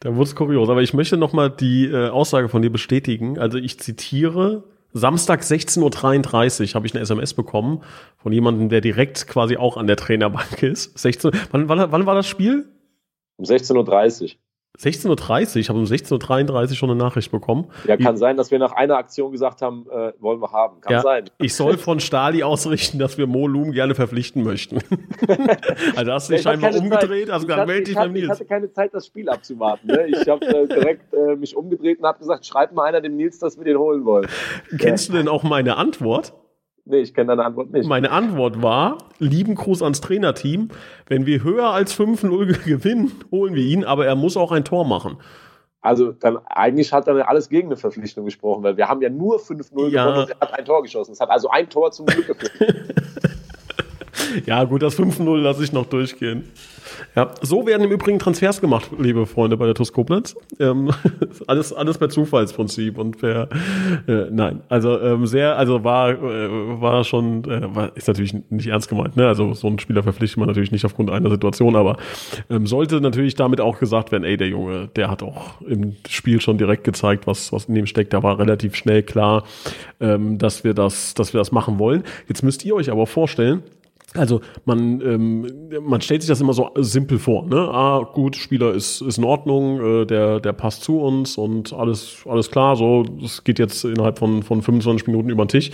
[0.00, 0.68] Da wurde es kurios.
[0.68, 3.38] Aber ich möchte nochmal die äh, Aussage von dir bestätigen.
[3.38, 5.80] Also ich zitiere, Samstag 16.33
[6.68, 7.82] Uhr habe ich eine SMS bekommen
[8.16, 10.96] von jemandem, der direkt quasi auch an der Trainerbank ist.
[10.98, 12.68] 16, wann, wann, wann war das Spiel?
[13.36, 14.30] Um 16.30 Uhr.
[14.78, 17.66] 16.30 Uhr, ich habe um 16.33 Uhr schon eine Nachricht bekommen.
[17.86, 20.80] Ja, kann sein, dass wir nach einer Aktion gesagt haben, äh, wollen wir haben.
[20.80, 21.30] Kann ja, sein.
[21.38, 24.80] Ich soll von Stali ausrichten, dass wir Mo Loom gerne verpflichten möchten.
[25.96, 28.24] also hast du dich scheinbar umgedreht, also gesagt, melde dich beim Nils.
[28.24, 29.86] Ich hatte keine Zeit, das Spiel abzuwarten.
[29.86, 30.08] Ne?
[30.08, 33.38] Ich habe äh, direkt äh, mich umgedreht und habe gesagt, schreib mal einer dem Nils,
[33.38, 34.26] dass wir den holen wollen.
[34.78, 35.12] Kennst ja.
[35.12, 36.32] du denn auch meine Antwort?
[36.86, 37.88] Nee, ich kenne deine Antwort nicht.
[37.88, 40.68] Meine Antwort war, lieben Gruß ans Trainerteam,
[41.06, 44.84] wenn wir höher als 5-0 gewinnen, holen wir ihn, aber er muss auch ein Tor
[44.84, 45.16] machen.
[45.80, 49.38] Also dann eigentlich hat er alles gegen eine Verpflichtung gesprochen, weil wir haben ja nur
[49.38, 50.04] 5-0 ja.
[50.04, 51.12] gewonnen und er hat ein Tor geschossen.
[51.12, 52.94] Es hat also ein Tor zum Glück geführt.
[54.46, 56.44] ja, gut, das 5-0 lasse ich noch durchgehen.
[57.16, 60.36] Ja, so werden im Übrigen Transfers gemacht, liebe Freunde bei der TuS Koblenz.
[60.58, 60.90] Ähm,
[61.46, 63.48] alles, alles per Zufallsprinzip und per,
[64.06, 68.68] äh, nein, also ähm, sehr, also war, äh, war schon, äh, war, ist natürlich nicht
[68.68, 69.26] ernst gemeint, ne?
[69.26, 71.96] Also so einen Spieler verpflichtet man natürlich nicht aufgrund einer Situation, aber
[72.50, 76.40] ähm, sollte natürlich damit auch gesagt werden, ey, der Junge, der hat auch im Spiel
[76.40, 78.12] schon direkt gezeigt, was, was in dem steckt.
[78.12, 79.44] Da war relativ schnell klar,
[80.00, 82.04] ähm, dass wir das, dass wir das machen wollen.
[82.28, 83.62] Jetzt müsst ihr euch aber vorstellen,
[84.16, 85.46] also man, ähm,
[85.82, 87.46] man stellt sich das immer so simpel vor.
[87.46, 87.56] Ne?
[87.56, 92.18] Ah, gut, Spieler ist, ist in Ordnung, äh, der, der passt zu uns und alles,
[92.26, 92.76] alles klar.
[92.76, 95.70] So, es geht jetzt innerhalb von, von 25 Minuten über den Tisch.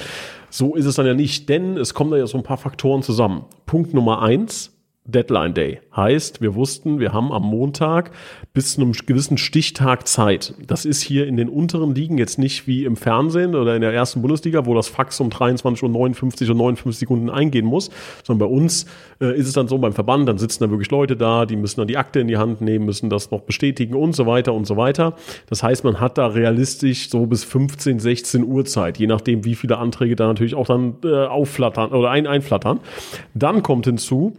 [0.48, 3.02] So ist es dann ja nicht, denn es kommen da ja so ein paar Faktoren
[3.02, 3.44] zusammen.
[3.66, 4.79] Punkt Nummer eins,
[5.10, 5.80] Deadline Day.
[5.94, 8.10] Heißt, wir wussten, wir haben am Montag
[8.52, 10.54] bis zu einem gewissen Stichtag Zeit.
[10.66, 13.92] Das ist hier in den unteren Ligen jetzt nicht wie im Fernsehen oder in der
[13.92, 17.90] ersten Bundesliga, wo das Fax um 23 Uhr 59 und 59 Sekunden eingehen muss,
[18.24, 18.86] sondern bei uns
[19.20, 21.80] äh, ist es dann so beim Verband, dann sitzen da wirklich Leute da, die müssen
[21.80, 24.66] dann die Akte in die Hand nehmen, müssen das noch bestätigen und so weiter und
[24.66, 25.14] so weiter.
[25.48, 29.54] Das heißt, man hat da realistisch so bis 15, 16 Uhr Zeit, je nachdem, wie
[29.54, 32.80] viele Anträge da natürlich auch dann äh, aufflattern oder ein, einflattern.
[33.34, 34.34] Dann kommt hinzu,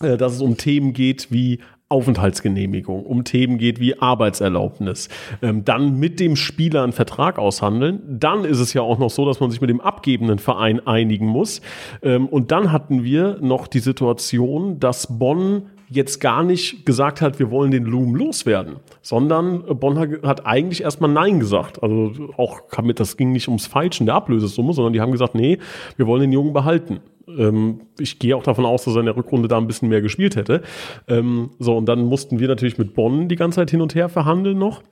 [0.00, 5.08] dass es um Themen geht wie Aufenthaltsgenehmigung, um Themen geht wie Arbeitserlaubnis,
[5.40, 8.02] ähm, dann mit dem Spieler einen Vertrag aushandeln.
[8.06, 11.26] Dann ist es ja auch noch so, dass man sich mit dem abgebenden Verein einigen
[11.26, 11.62] muss.
[12.02, 17.38] Ähm, und dann hatten wir noch die Situation, dass Bonn jetzt gar nicht gesagt hat,
[17.38, 21.82] wir wollen den Loom loswerden, sondern Bonn hat eigentlich erstmal Nein gesagt.
[21.82, 22.62] Also auch
[22.94, 25.58] das ging nicht ums Falschen der Ablösesumme, sondern die haben gesagt, nee,
[25.96, 27.00] wir wollen den Jungen behalten.
[27.28, 30.02] Ähm, ich gehe auch davon aus, dass er in der Rückrunde da ein bisschen mehr
[30.02, 30.62] gespielt hätte.
[31.06, 34.08] Ähm, so, und dann mussten wir natürlich mit Bonn die ganze Zeit hin und her
[34.08, 34.82] verhandeln noch.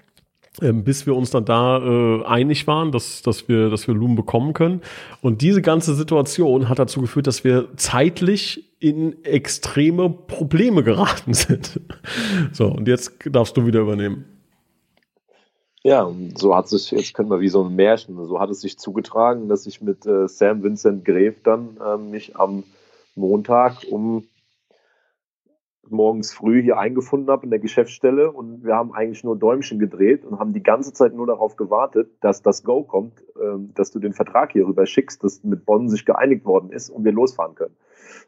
[0.63, 4.17] Ähm, bis wir uns dann da äh, einig waren, dass, dass wir, dass wir Loom
[4.17, 4.81] bekommen können.
[5.21, 11.81] Und diese ganze Situation hat dazu geführt, dass wir zeitlich in extreme Probleme geraten sind.
[12.53, 14.25] so, und jetzt darfst du wieder übernehmen.
[15.83, 18.61] Ja, und so hat sich, jetzt können wir wie so ein Märchen, so hat es
[18.61, 22.65] sich zugetragen, dass ich mit äh, Sam Vincent Greve dann äh, mich am
[23.15, 24.27] Montag um
[25.91, 30.25] morgens früh hier eingefunden habe in der Geschäftsstelle und wir haben eigentlich nur Däumchen gedreht
[30.25, 33.99] und haben die ganze Zeit nur darauf gewartet, dass das Go kommt, äh, dass du
[33.99, 37.55] den Vertrag hier rüber schickst, dass mit Bonn sich geeinigt worden ist und wir losfahren
[37.55, 37.77] können.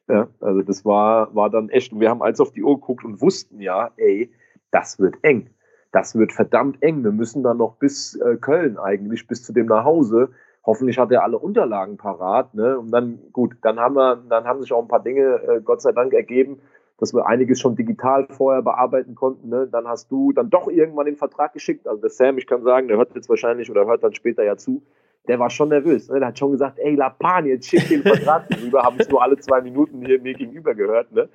[0.08, 3.04] Ja, also das war, war dann echt, und wir haben als auf die Uhr geguckt
[3.04, 4.30] und wussten ja, ey,
[4.70, 5.50] das wird eng
[5.92, 7.02] das wird verdammt eng.
[7.02, 10.30] Wir müssen dann noch bis äh, Köln eigentlich, bis zu dem nach Hause.
[10.64, 12.54] Hoffentlich hat er alle Unterlagen parat.
[12.54, 12.78] Ne?
[12.78, 15.80] Und dann, gut, dann haben wir, dann haben sich auch ein paar Dinge, äh, Gott
[15.80, 16.60] sei Dank, ergeben,
[16.98, 19.48] dass wir einiges schon digital vorher bearbeiten konnten.
[19.48, 19.68] Ne?
[19.70, 21.86] Dann hast du dann doch irgendwann den Vertrag geschickt.
[21.86, 24.56] Also der Sam, ich kann sagen, der hört jetzt wahrscheinlich oder hört dann später ja
[24.56, 24.82] zu.
[25.28, 26.08] Der war schon nervös.
[26.08, 26.18] Ne?
[26.18, 28.82] Der hat schon gesagt, ey, Lapan, jetzt schick den Vertrag rüber.
[28.82, 31.12] Haben es nur alle zwei Minuten hier mir gegenüber gehört.
[31.12, 31.28] Ne?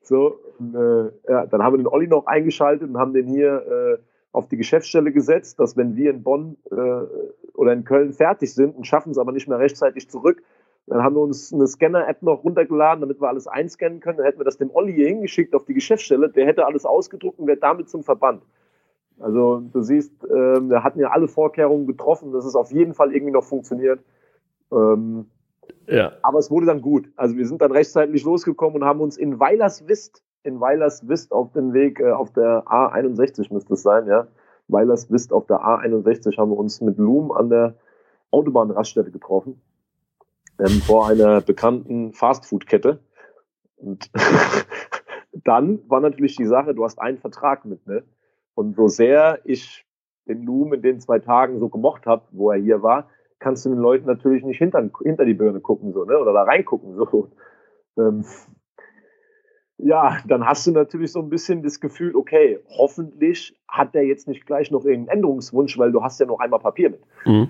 [0.00, 3.98] So, und, äh, ja, dann haben wir den Olli noch eingeschaltet und haben den hier
[3.98, 6.74] äh, auf die Geschäftsstelle gesetzt, dass wenn wir in Bonn äh,
[7.54, 10.42] oder in Köln fertig sind und schaffen es aber nicht mehr rechtzeitig zurück,
[10.86, 14.18] dann haben wir uns eine Scanner-App noch runtergeladen, damit wir alles einscannen können.
[14.18, 16.28] Dann hätten wir das dem Olli hier hingeschickt auf die Geschäftsstelle.
[16.28, 18.42] Der hätte alles ausgedruckt und wäre damit zum Verband.
[19.20, 23.14] Also du siehst, äh, wir hatten ja alle Vorkehrungen getroffen, dass es auf jeden Fall
[23.14, 24.00] irgendwie noch funktioniert.
[24.72, 25.26] Ähm,
[25.86, 26.12] ja.
[26.22, 27.08] Aber es wurde dann gut.
[27.16, 31.72] Also wir sind dann rechtzeitig losgekommen und haben uns in Weilerswist, in Weilerswist auf den
[31.72, 34.26] Weg, äh, auf der A61 müsste es sein, ja.
[34.68, 37.74] Weilerswist auf der A61 haben wir uns mit Loom an der
[38.30, 39.60] Autobahnraststätte getroffen.
[40.58, 43.00] Ähm, vor einer bekannten Fastfood-Kette.
[43.76, 44.10] Und
[45.32, 48.04] dann war natürlich die Sache, du hast einen Vertrag mit, ne?
[48.54, 49.86] Und so sehr ich
[50.28, 53.70] den Loom in den zwei Tagen so gemocht habe, wo er hier war, kannst du
[53.70, 56.18] den Leuten natürlich nicht hinter, hinter die Birne gucken, so, ne?
[56.18, 56.94] Oder da reingucken.
[56.94, 57.30] So.
[57.98, 58.24] Ähm,
[59.78, 64.28] ja, dann hast du natürlich so ein bisschen das Gefühl, okay, hoffentlich hat der jetzt
[64.28, 67.02] nicht gleich noch irgendeinen Änderungswunsch, weil du hast ja noch einmal Papier mit.
[67.26, 67.48] Mhm.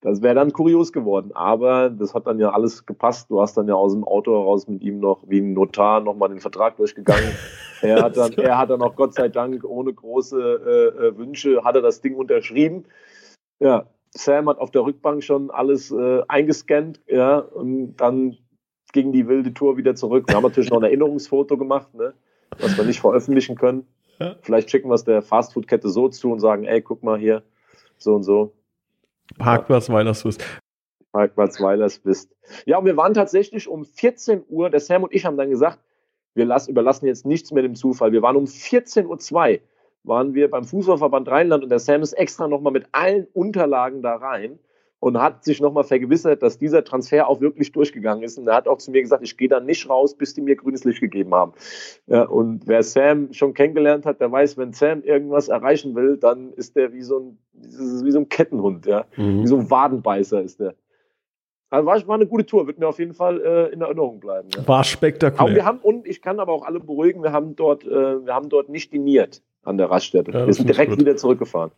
[0.00, 1.32] Das wäre dann kurios geworden.
[1.34, 3.30] Aber das hat dann ja alles gepasst.
[3.30, 6.30] Du hast dann ja aus dem Auto heraus mit ihm noch wie ein Notar nochmal
[6.30, 7.32] den Vertrag durchgegangen.
[7.82, 11.62] er, hat dann, er hat dann auch Gott sei Dank ohne große äh, äh Wünsche,
[11.64, 12.84] hat er das Ding unterschrieben.
[13.58, 18.38] Ja, Sam hat auf der Rückbank schon alles äh, eingescannt, ja, und dann
[18.92, 20.24] ging die wilde Tour wieder zurück.
[20.28, 22.14] Wir haben natürlich noch ein Erinnerungsfoto gemacht, ne,
[22.58, 23.86] was wir nicht veröffentlichen können.
[24.42, 27.42] Vielleicht schicken wir es der Fastfood-Kette so zu und sagen, ey, guck mal hier,
[27.96, 28.52] so und so.
[29.38, 29.88] Parkplatz.
[29.90, 30.44] Weilerswist.
[31.12, 32.34] Parkplatz Weilerswist.
[32.66, 35.78] Ja, und wir waren tatsächlich um 14 Uhr, der Sam und ich haben dann gesagt,
[36.34, 38.12] wir lassen, überlassen jetzt nichts mehr dem Zufall.
[38.12, 39.60] Wir waren um 14.02 Uhr
[40.02, 44.16] waren wir beim Fußballverband Rheinland und der Sam ist extra nochmal mit allen Unterlagen da
[44.16, 44.58] rein
[45.00, 48.38] und hat sich nochmal vergewissert, dass dieser Transfer auch wirklich durchgegangen ist.
[48.38, 50.56] Und er hat auch zu mir gesagt, ich gehe da nicht raus, bis die mir
[50.56, 51.52] grünes Licht gegeben haben.
[52.06, 56.52] Ja, und wer Sam schon kennengelernt hat, der weiß, wenn Sam irgendwas erreichen will, dann
[56.52, 59.06] ist der wie so ein, wie so ein Kettenhund, ja.
[59.16, 59.42] Mhm.
[59.42, 60.74] Wie so ein Wadenbeißer ist der.
[61.70, 64.48] Also war, war eine gute Tour, wird mir auf jeden Fall äh, in Erinnerung bleiben.
[64.54, 64.66] Ja.
[64.66, 65.40] War spektakulär.
[65.40, 68.34] Aber wir haben, und ich kann aber auch alle beruhigen, wir haben dort, äh, wir
[68.34, 70.32] haben dort nicht diniert an der Raststätte.
[70.32, 71.70] Ja, wir sind direkt wieder zurückgefahren.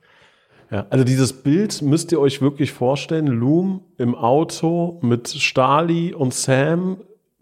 [0.72, 3.26] Ja, also dieses Bild müsst ihr euch wirklich vorstellen.
[3.26, 6.96] Loom im Auto mit Stali und Sam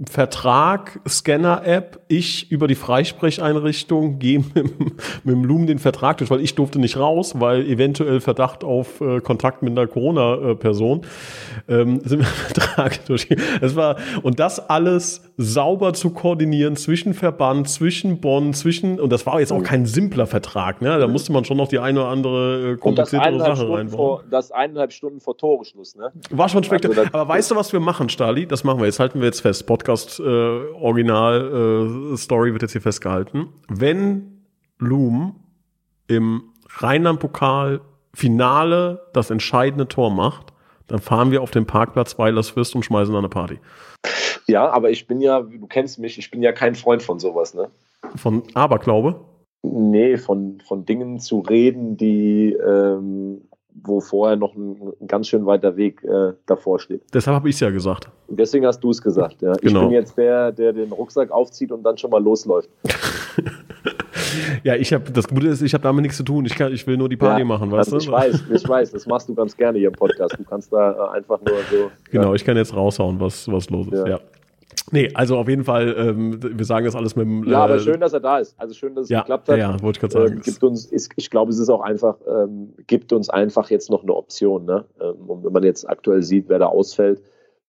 [0.08, 6.40] Vertrag, Scanner-App, ich über die Freisprecheinrichtung gehe mit, mit dem Loom den Vertrag durch, weil
[6.40, 11.02] ich durfte nicht raus, weil eventuell Verdacht auf äh, Kontakt mit einer Corona-Person
[11.68, 13.28] ähm, sind wir Vertrag durch.
[13.60, 19.26] Es war und das alles sauber zu koordinieren zwischen Verband, zwischen Bonn, zwischen und das
[19.26, 20.98] war jetzt auch kein simpler Vertrag, ne?
[20.98, 23.88] Da musste man schon noch die eine oder andere äh, kompliziertere Sache reinbauen.
[23.88, 26.10] Vor, das eineinhalb Stunden vor Toreschluss, ne?
[26.30, 27.04] War schon spektakulär.
[27.04, 28.46] Also Aber weißt du, was wir machen, Stali?
[28.46, 28.98] Das machen wir jetzt.
[28.98, 29.66] Halten wir jetzt fest.
[29.66, 30.22] Podcast Podcast äh,
[32.52, 33.48] wird jetzt hier festgehalten.
[33.68, 34.44] Wenn
[34.78, 35.34] Loom
[36.06, 37.80] im Rheinland-Pokal
[38.14, 40.52] Finale das entscheidende Tor macht,
[40.86, 43.58] dann fahren wir auf den Parkplatz Weilersfürst und schmeißen eine Party.
[44.46, 47.54] Ja, aber ich bin ja, du kennst mich, ich bin ja kein Freund von sowas,
[47.54, 47.70] ne?
[48.14, 49.20] Von Aberglaube?
[49.62, 53.42] Nee, von, von Dingen zu reden, die ähm,
[53.82, 57.02] wo vorher noch ein, ein ganz schön weiter Weg äh, davor steht.
[57.12, 58.08] Deshalb habe ich es ja gesagt.
[58.28, 59.40] Deswegen hast du es gesagt.
[59.42, 59.52] Ja.
[59.54, 59.82] Genau.
[59.82, 62.68] Ich bin jetzt der, der den Rucksack aufzieht und dann schon mal losläuft.
[64.64, 66.44] ja, ich habe das Gute ist, ich habe damit nichts zu tun.
[66.46, 68.04] Ich, kann, ich will nur die Party ja, machen, weißt also du?
[68.04, 68.92] Ich weiß, ich weiß.
[68.92, 70.36] Das machst du ganz gerne hier im Podcast.
[70.38, 71.90] Du kannst da äh, einfach nur so.
[72.10, 72.34] Genau, ja.
[72.34, 74.06] ich kann jetzt raushauen, was, was los ist.
[74.06, 74.20] ja.
[74.92, 77.44] Nee, also auf jeden Fall, ähm, wir sagen das alles mit dem.
[77.44, 78.54] Ja, aber äh, schön, dass er da ist.
[78.58, 79.58] Also schön, dass es ja, geklappt hat.
[79.58, 80.32] Ja, wollte ich gerade sagen.
[80.38, 83.90] Ähm, gibt uns, ist, ich glaube, es ist auch einfach, ähm, gibt uns einfach jetzt
[83.90, 84.64] noch eine Option.
[84.64, 84.84] Ne?
[85.00, 87.22] Ähm, und wenn man jetzt aktuell sieht, wer da ausfällt,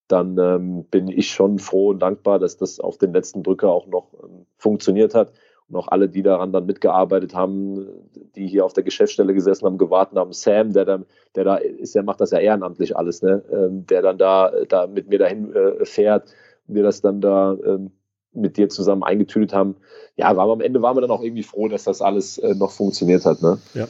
[0.08, 3.88] dann ähm, bin ich schon froh und dankbar, dass das auf den letzten Drücker auch
[3.88, 5.32] noch ähm, funktioniert hat.
[5.70, 7.88] Und auch alle, die daran dann mitgearbeitet haben,
[8.36, 10.34] die hier auf der Geschäftsstelle gesessen haben, gewartet haben.
[10.34, 11.00] Sam, der da,
[11.36, 13.42] der da ist, der macht das ja ehrenamtlich alles, ne?
[13.90, 16.34] der dann da, da mit mir dahin äh, fährt
[16.67, 17.91] wir das dann da ähm,
[18.34, 19.76] mit dir zusammen eingetütet haben.
[20.15, 22.71] Ja, war, am Ende waren wir dann auch irgendwie froh, dass das alles äh, noch
[22.71, 23.41] funktioniert hat.
[23.41, 23.58] Ne?
[23.74, 23.88] Ja.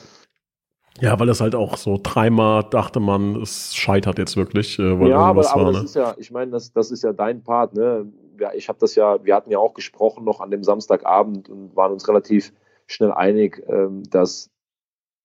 [1.00, 4.78] Ja, weil das halt auch so dreimal dachte man, es scheitert jetzt wirklich.
[4.78, 5.86] Äh, ja, aber, aber war, das ne?
[5.86, 7.74] ist ja, ich meine, das, das ist ja dein Part.
[7.74, 8.12] Ne?
[8.40, 11.76] Ja, ich habe das ja, wir hatten ja auch gesprochen noch an dem Samstagabend und
[11.76, 12.54] waren uns relativ
[12.88, 14.50] schnell einig, ähm, dass,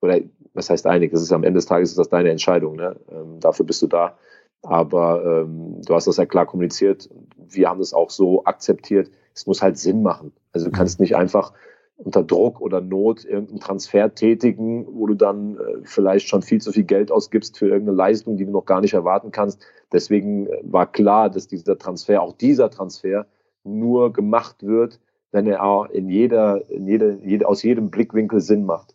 [0.00, 0.20] oder
[0.54, 2.76] was heißt einig, das ist am Ende des Tages ist das deine Entscheidung.
[2.76, 2.96] Ne?
[3.10, 4.16] Ähm, dafür bist du da.
[4.62, 7.08] Aber ähm, du hast das ja klar kommuniziert.
[7.36, 9.10] Wir haben es auch so akzeptiert.
[9.34, 10.32] Es muss halt Sinn machen.
[10.52, 11.52] Also du kannst nicht einfach
[11.96, 16.72] unter Druck oder Not irgendeinen Transfer tätigen, wo du dann äh, vielleicht schon viel zu
[16.72, 19.64] viel Geld ausgibst für irgendeine Leistung, die du noch gar nicht erwarten kannst.
[19.92, 23.26] Deswegen äh, war klar, dass dieser Transfer, auch dieser Transfer,
[23.64, 25.00] nur gemacht wird,
[25.32, 28.94] wenn er in jeder, in jeder, jede, aus jedem Blickwinkel Sinn macht.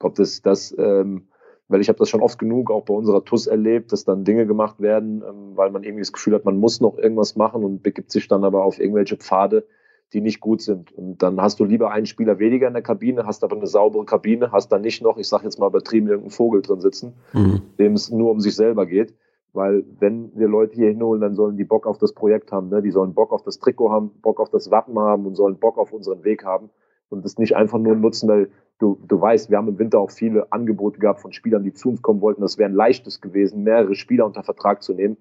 [0.00, 1.28] Ob das, das ähm,
[1.68, 4.46] weil ich habe das schon oft genug auch bei unserer TUS erlebt, dass dann Dinge
[4.46, 7.82] gemacht werden, ähm, weil man irgendwie das Gefühl hat, man muss noch irgendwas machen und
[7.82, 9.66] begibt sich dann aber auf irgendwelche Pfade,
[10.14, 10.90] die nicht gut sind.
[10.92, 14.06] Und dann hast du lieber einen Spieler weniger in der Kabine, hast aber eine saubere
[14.06, 17.60] Kabine, hast dann nicht noch, ich sage jetzt mal übertrieben, irgendeinen Vogel drin sitzen, mhm.
[17.78, 19.14] dem es nur um sich selber geht.
[19.52, 22.68] Weil wenn wir Leute hier hinholen, dann sollen die Bock auf das Projekt haben.
[22.68, 22.82] Ne?
[22.82, 25.78] Die sollen Bock auf das Trikot haben, Bock auf das Wappen haben und sollen Bock
[25.78, 26.70] auf unseren Weg haben
[27.10, 30.10] und das nicht einfach nur nutzen, weil du, du weißt, wir haben im Winter auch
[30.10, 32.40] viele Angebote gehabt von Spielern, die zu uns kommen wollten.
[32.40, 35.16] Das wäre ein leichtes gewesen, mehrere Spieler unter Vertrag zu nehmen.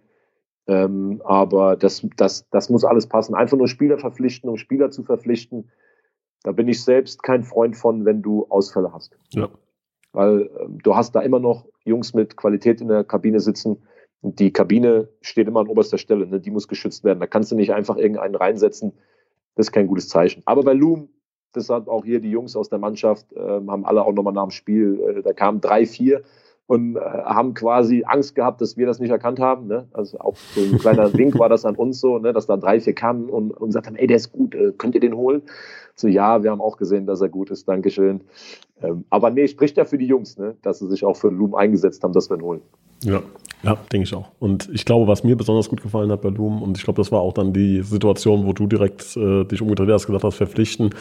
[0.68, 3.36] Ähm, aber das, das, das muss alles passen.
[3.36, 5.72] Einfach nur Spieler verpflichten, um Spieler zu verpflichten.
[6.44, 9.18] Da bin ich selbst kein Freund von, wenn du Ausfälle hast.
[9.30, 9.50] Ja.
[10.12, 13.84] Weil äh, du hast da immer noch Jungs mit Qualität in der Kabine sitzen.
[14.22, 16.28] Und die Kabine steht immer an oberster Stelle.
[16.28, 16.40] Ne?
[16.40, 17.20] Die muss geschützt werden.
[17.20, 18.94] Da kannst du nicht einfach irgendeinen reinsetzen.
[19.56, 20.44] Das ist kein gutes Zeichen.
[20.46, 21.10] Aber bei Loom
[21.58, 24.46] das hat auch hier die Jungs aus der Mannschaft, äh, haben alle auch nochmal nach
[24.46, 26.22] dem Spiel, äh, da kamen drei, vier
[26.68, 29.68] und äh, haben quasi Angst gehabt, dass wir das nicht erkannt haben.
[29.68, 29.88] Ne?
[29.94, 32.34] Also auch so ein kleiner Wink war das an uns so, ne?
[32.34, 34.94] dass da drei, vier kamen und, und gesagt haben, ey, der ist gut, äh, könnt
[34.94, 35.42] ihr den holen?
[35.96, 38.22] So, ja, wir haben auch gesehen, dass er gut ist, Dankeschön.
[38.84, 40.56] Ähm, aber nee, spricht ja für die Jungs, ne?
[40.62, 42.62] dass sie sich auch für Loom eingesetzt haben, dass wir ihn holen.
[43.04, 43.24] Ja,
[43.64, 44.30] Ja, denke ich auch.
[44.40, 47.12] Und ich glaube, was mir besonders gut gefallen hat bei Loom, und ich glaube, das
[47.12, 50.92] war auch dann die Situation, wo du direkt äh, dich umgedreht hast, gesagt hast, verpflichten,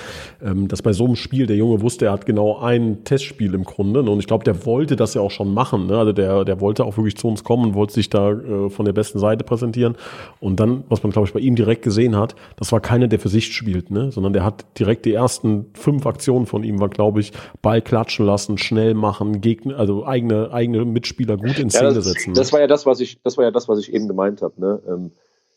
[0.43, 3.65] ähm, dass bei so einem Spiel der Junge wusste, er hat genau ein Testspiel im
[3.65, 4.03] Grunde.
[4.03, 4.11] Ne?
[4.11, 5.87] Und ich glaube, der wollte das ja auch schon machen.
[5.87, 5.99] Ne?
[5.99, 8.87] Also der, der wollte auch wirklich zu uns kommen und wollte sich da äh, von
[8.87, 9.95] der besten Seite präsentieren.
[10.41, 13.19] Und dann, was man, glaube ich, bei ihm direkt gesehen hat, das war keiner, der
[13.19, 14.11] für sich spielt, ne?
[14.11, 18.25] sondern der hat direkt die ersten fünf Aktionen von ihm, war, glaube ich, Ball klatschen
[18.25, 22.31] lassen, schnell machen, Gegner, also eigene, eigene Mitspieler gut in Szene ja, das, setzen.
[22.31, 22.46] Ne?
[22.47, 24.61] Das war ja das, was ich, das war ja das, was ich eben gemeint habe.
[24.61, 24.81] Ne?
[24.87, 25.11] Ähm,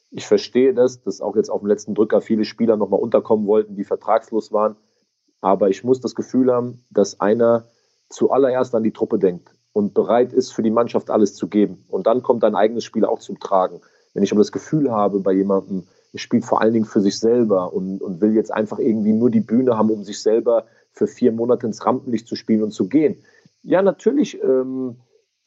[0.09, 3.75] ich verstehe das, dass auch jetzt auf dem letzten Drücker viele Spieler nochmal unterkommen wollten,
[3.75, 4.75] die vertragslos waren.
[5.39, 7.65] Aber ich muss das Gefühl haben, dass einer
[8.09, 11.85] zuallererst an die Truppe denkt und bereit ist, für die Mannschaft alles zu geben.
[11.89, 13.81] Und dann kommt dein eigenes Spiel auch zum Tragen.
[14.15, 17.19] Wenn ich aber das Gefühl habe bei jemandem, er spielt vor allen Dingen für sich
[17.19, 21.05] selber und, und will jetzt einfach irgendwie nur die Bühne haben, um sich selber für
[21.05, 23.23] vier Monate ins Rampenlicht zu spielen und zu gehen.
[23.61, 24.95] Ja, natürlich ähm,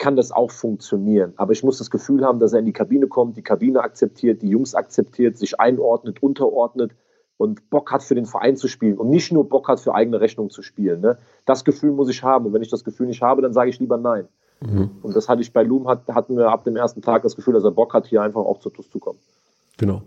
[0.02, 1.32] kann das auch funktionieren.
[1.36, 4.42] Aber ich muss das Gefühl haben, dass er in die Kabine kommt, die Kabine akzeptiert,
[4.42, 6.90] die Jungs akzeptiert, sich einordnet, unterordnet
[7.36, 10.20] und Bock hat für den Verein zu spielen und nicht nur Bock hat für eigene
[10.20, 11.00] Rechnung zu spielen.
[11.02, 11.18] Ne?
[11.46, 12.46] Das Gefühl muss ich haben.
[12.46, 14.26] Und wenn ich das Gefühl nicht habe, dann sage ich lieber nein.
[14.60, 14.90] Mhm.
[15.02, 17.54] Und das hatte ich bei Loom, hat, hatten wir ab dem ersten Tag das Gefühl,
[17.54, 19.20] dass er Bock hat, hier einfach auch zu TUS zu kommen.
[19.78, 20.02] Genau.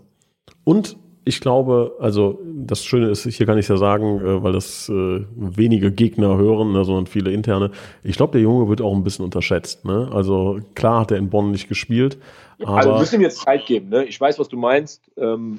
[0.64, 4.88] Und ich glaube, also das Schöne ist, hier kann ich ja sagen, äh, weil das
[4.88, 7.72] äh, wenige Gegner hören, ne, sondern viele interne.
[8.04, 9.84] Ich glaube, der Junge wird auch ein bisschen unterschätzt.
[9.84, 10.08] Ne?
[10.12, 12.16] Also klar hat er in Bonn nicht gespielt.
[12.60, 13.88] Also aber also wir müssen ihm jetzt Zeit geben.
[13.88, 14.04] Ne?
[14.04, 15.02] Ich weiß, was du meinst.
[15.16, 15.58] Ähm,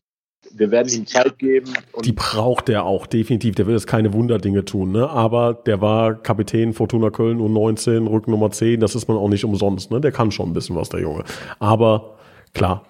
[0.51, 1.73] wir werden ihm Zeit geben.
[2.01, 3.55] die braucht er auch, definitiv.
[3.55, 4.93] Der will jetzt keine Wunderdinge tun.
[4.93, 5.09] Ne?
[5.09, 8.79] Aber der war Kapitän Fortuna Köln U19, Rücken Nummer 10.
[8.79, 9.91] Das ist man auch nicht umsonst.
[9.91, 9.99] Ne?
[9.99, 11.25] Der kann schon ein bisschen was, der Junge.
[11.59, 12.15] Aber
[12.53, 12.83] klar,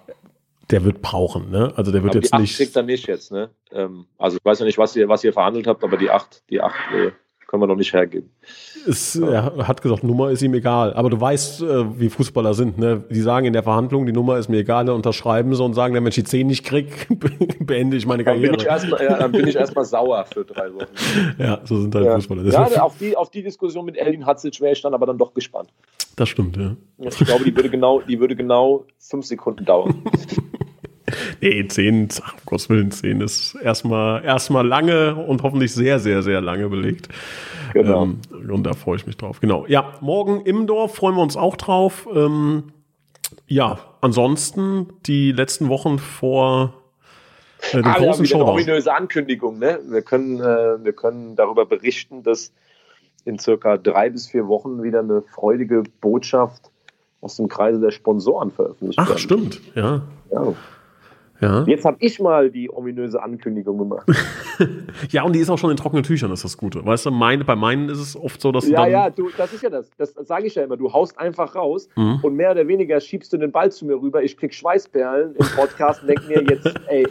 [0.70, 1.72] der wird brauchen, ne?
[1.76, 2.56] Also der wird aber jetzt die nicht.
[2.56, 3.50] kriegt er nicht jetzt, ne?
[3.72, 6.42] Ähm, also ich weiß ja nicht, was ihr, was ihr verhandelt habt, aber die acht,
[6.50, 7.10] die acht äh,
[7.48, 8.30] können wir noch nicht hergeben.
[8.86, 9.48] Es, ja.
[9.48, 10.92] Er hat gesagt, Nummer ist ihm egal.
[10.92, 13.02] Aber du weißt, äh, wie Fußballer sind, ne?
[13.10, 15.94] Die sagen in der Verhandlung, die Nummer ist mir egal, dann unterschreiben sie und sagen,
[15.94, 17.08] wenn ich die zehn nicht krieg,
[17.60, 18.56] beende ich meine Karriere.
[18.56, 20.86] Dann bin ich erstmal ja, dann bin ich erstmal sauer für drei Wochen.
[21.38, 22.14] Ja, so sind halt ja.
[22.16, 22.44] Fußballer.
[22.44, 25.32] ja, auf die, auf die Diskussion mit Eldin Hatzic wäre ich dann aber dann doch
[25.32, 25.70] gespannt.
[26.16, 26.76] Das stimmt, ja.
[26.98, 30.02] Ich glaube, die würde genau, die würde genau fünf Sekunden dauern.
[31.40, 36.22] Nee, 10, ach, um Gottes Willen, 10 ist erstmal, erstmal lange und hoffentlich sehr, sehr,
[36.22, 37.08] sehr lange belegt.
[37.72, 38.04] Genau.
[38.04, 39.40] Ähm, und da freue ich mich drauf.
[39.40, 39.66] Genau.
[39.66, 42.08] Ja, morgen im Dorf freuen wir uns auch drauf.
[42.12, 42.72] Ähm,
[43.46, 46.74] ja, ansonsten die letzten Wochen vor
[47.72, 48.48] äh, dem ah, großen ja, Showdown.
[48.48, 49.80] Eine ominöse Ankündigung, ne?
[49.88, 52.52] Wir können, äh, wir können darüber berichten, dass
[53.24, 56.70] in circa drei bis vier Wochen wieder eine freudige Botschaft
[57.20, 59.18] aus dem Kreise der Sponsoren veröffentlicht Ach, werden.
[59.18, 60.02] stimmt, ja.
[60.30, 60.54] Ja.
[61.40, 61.64] Ja.
[61.64, 64.06] Jetzt habe ich mal die ominöse Ankündigung gemacht.
[65.10, 66.84] ja, und die ist auch schon in trockenen Tüchern, ist das Gute.
[66.84, 68.72] Weißt du, meine, bei meinen ist es oft so, dass du.
[68.72, 69.88] Ja, ja, du, das ist ja das.
[69.96, 70.76] Das sage ich ja immer.
[70.76, 72.18] Du haust einfach raus mhm.
[72.22, 74.22] und mehr oder weniger schiebst du den Ball zu mir rüber.
[74.22, 77.06] Ich krieg Schweißperlen im Podcast und denke mir jetzt, ey,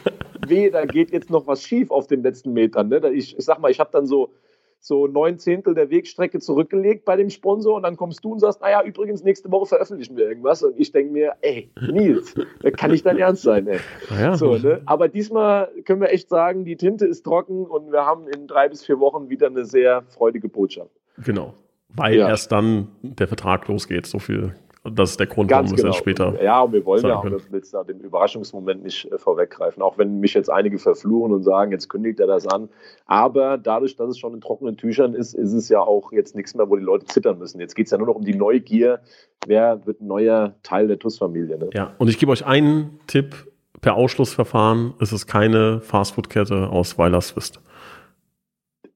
[0.46, 2.90] weh, da geht jetzt noch was schief auf den letzten Metern.
[2.90, 3.10] Ne?
[3.12, 4.32] Ich, ich sag mal, ich habe dann so
[4.80, 8.62] so neun Zehntel der Wegstrecke zurückgelegt bei dem Sponsor und dann kommst du und sagst,
[8.62, 10.64] naja, übrigens, nächste Woche veröffentlichen wir irgendwas.
[10.64, 13.80] Und ich denke mir, ey, Nils, das kann nicht dein Ernst sein, ey.
[14.10, 14.36] Ja.
[14.36, 14.82] So, ne?
[14.86, 18.70] Aber diesmal können wir echt sagen, die Tinte ist trocken und wir haben in drei
[18.70, 20.92] bis vier Wochen wieder eine sehr freudige Botschaft.
[21.24, 21.54] Genau.
[21.90, 22.30] Weil ja.
[22.30, 24.06] erst dann der Vertrag losgeht.
[24.06, 24.54] So viel
[24.94, 25.84] das ist der Grund, Ganz warum genau.
[25.84, 26.44] wir es erst später.
[26.44, 30.20] Ja, und wir wollen ja auch jetzt da den Überraschungsmoment nicht äh, vorweggreifen, auch wenn
[30.20, 32.70] mich jetzt einige verfluchen und sagen, jetzt kündigt er das an.
[33.06, 36.56] Aber dadurch, dass es schon in trockenen Tüchern ist, ist es ja auch jetzt nichts
[36.56, 37.60] mehr, wo die Leute zittern müssen.
[37.60, 39.00] Jetzt geht es ja nur noch um die Neugier,
[39.46, 41.58] wer wird ein neuer Teil der TUS-Familie.
[41.58, 41.70] Ne?
[41.74, 43.48] Ja, und ich gebe euch einen Tipp.
[43.80, 47.62] Per Ausschlussverfahren ist es keine Fastfood-Kette aus Weilerswist.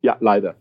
[0.02, 0.56] Ja, leider.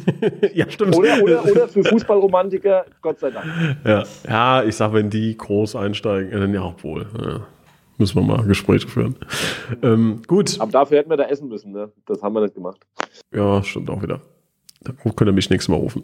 [0.54, 0.94] ja, stimmt.
[0.96, 3.46] Oder, oder, oder für Fußballromantiker, Gott sei Dank.
[3.84, 7.06] Ja, ja ich sag, wenn die groß einsteigen, dann ja auch wohl.
[7.18, 7.46] Ja.
[7.98, 9.16] Müssen wir mal Gespräche führen.
[9.82, 10.60] Ähm, gut.
[10.60, 11.90] Aber dafür hätten wir da essen müssen, ne?
[12.06, 12.80] Das haben wir nicht gemacht.
[13.32, 14.20] Ja, stimmt auch wieder.
[14.82, 16.02] Da könnt ihr mich nächstes Mal rufen.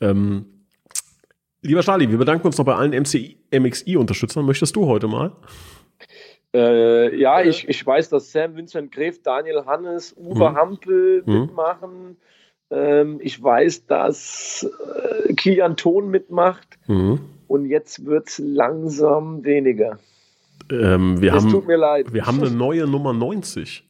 [0.00, 0.46] Ähm,
[1.62, 4.46] lieber Charlie, wir bedanken uns noch bei allen MXI-Unterstützern.
[4.46, 5.32] Möchtest du heute mal?
[6.56, 10.56] Äh, ja, ich, ich weiß, dass Sam Vincent Gref, Daniel Hannes, Uwe mhm.
[10.56, 11.40] Hampel mhm.
[11.40, 12.16] mitmachen.
[12.70, 14.66] Ähm, ich weiß, dass
[15.26, 16.78] äh, Kilian Ton mitmacht.
[16.86, 17.20] Mhm.
[17.46, 19.98] Und jetzt wird es langsam weniger.
[20.70, 22.12] Ähm, wir es haben, tut mir leid.
[22.12, 23.86] Wir haben eine neue Nummer 90.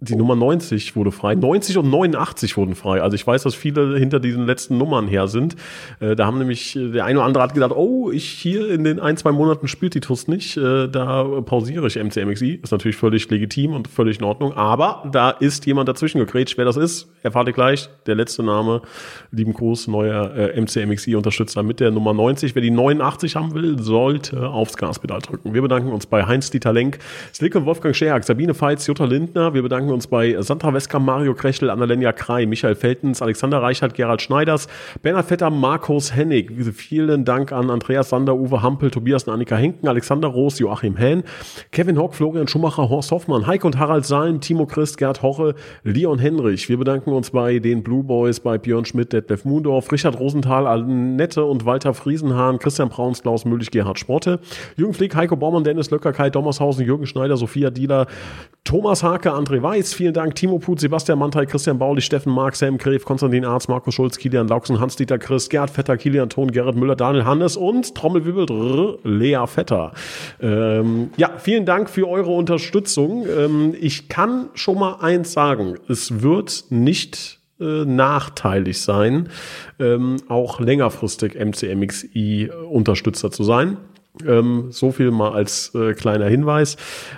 [0.00, 1.34] Die Nummer 90 wurde frei.
[1.34, 3.00] 90 und 89 wurden frei.
[3.00, 5.54] Also ich weiß, dass viele hinter diesen letzten Nummern her sind.
[6.00, 8.84] Äh, da haben nämlich, äh, der eine oder andere hat gedacht, oh, ich hier in
[8.84, 10.56] den ein, zwei Monaten spielt die TUS nicht.
[10.56, 12.60] Äh, da pausiere ich MCMXI.
[12.62, 14.52] Ist natürlich völlig legitim und völlig in Ordnung.
[14.52, 16.58] Aber da ist jemand dazwischen gegrätscht.
[16.58, 17.88] Wer das ist, erfahrt ihr gleich.
[18.06, 18.82] Der letzte Name,
[19.30, 22.54] lieben Gruß, neuer MCMXI-Unterstützer mit der Nummer 90.
[22.54, 25.54] Wer die 89 haben will, sollte aufs Gaspedal drücken.
[25.54, 26.98] Wir bedanken uns bei Heinz-Dieter Lenk,
[27.32, 29.54] Slick und Wolfgang Scherk, Sabine Feitz, Jutta Lindner.
[29.54, 34.22] Wir bedanken uns bei Sandra Wesker, Mario Krechel, Annalenia Krei, Michael Feltens, Alexander Reichert, Gerald
[34.22, 34.68] Schneiders,
[35.02, 36.52] Bernhard Vetter, Markus Hennig.
[36.74, 41.24] Vielen Dank an Andreas Sander, Uwe Hampel, Tobias und Annika Henken, Alexander Roos, Joachim Hähn,
[41.72, 46.18] Kevin Hock, Florian Schumacher, Horst Hoffmann, Heike und Harald Salm, Timo Christ, Gerd Hoche, Leon
[46.18, 46.68] Henrich.
[46.68, 51.44] Wir bedanken uns bei den Blue Boys, bei Björn Schmidt, Detlef Mundorf, Richard Rosenthal, Annette
[51.44, 54.40] und Walter Friesenhahn, Christian Brauns, Klaus Müllig, Gerhard Sporte,
[54.76, 58.06] Jürgen Flick, Heiko Baumann, Dennis Löcker, Kai Dommershausen, Jürgen Schneider, Sophia Dieler,
[58.64, 62.78] Thomas Hake, André Weiß, vielen Dank, Timo Put, Sebastian Mantei, Christian Bauli, Steffen Mark, Sam
[62.78, 66.96] Gref, Konstantin Arz, Markus Schulz, Kilian Lauksen, Hans-Dieter Chris, Gerd Vetter, Kilian Ton, Gerrit Müller,
[66.96, 69.92] Daniel Hannes und Trommelwirbel, Lea Vetter.
[70.40, 73.26] Ähm, ja, vielen Dank für eure Unterstützung.
[73.26, 79.28] Ähm, ich kann schon mal eins sagen, es wird nicht äh, nachteilig sein,
[79.78, 83.76] ähm, auch längerfristig MCMXI-Unterstützer zu sein.
[84.24, 86.76] Ähm, so viel mal als äh, kleiner Hinweis.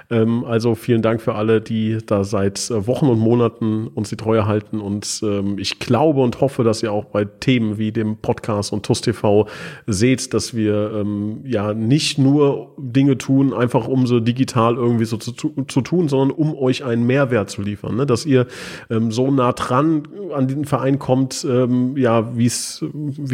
[0.08, 4.16] Ähm, also vielen Dank für alle, die da seit äh, Wochen und Monaten uns die
[4.16, 4.80] Treue halten.
[4.80, 8.86] Und ähm, ich glaube und hoffe, dass ihr auch bei Themen wie dem Podcast und
[8.86, 9.46] TUS TV
[9.86, 15.18] seht, dass wir ähm, ja nicht nur Dinge tun, einfach um so digital irgendwie so
[15.18, 17.96] zu, zu tun, sondern um euch einen Mehrwert zu liefern.
[17.96, 18.06] Ne?
[18.06, 18.46] Dass ihr
[18.88, 22.82] ähm, so nah dran an den Verein kommt, ähm, ja, wie es